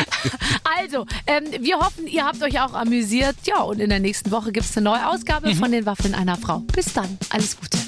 [0.78, 3.36] also, ähm, wir hoffen, ihr habt euch auch amüsiert.
[3.44, 5.56] Ja, und in der nächsten Woche gibt es eine neue Ausgabe mhm.
[5.56, 6.60] von den Waffeln einer Frau.
[6.60, 7.78] Bis dann, alles Gute.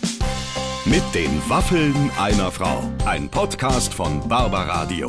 [0.84, 2.82] Mit den Waffeln einer Frau.
[3.04, 5.08] Ein Podcast von Barbaradio.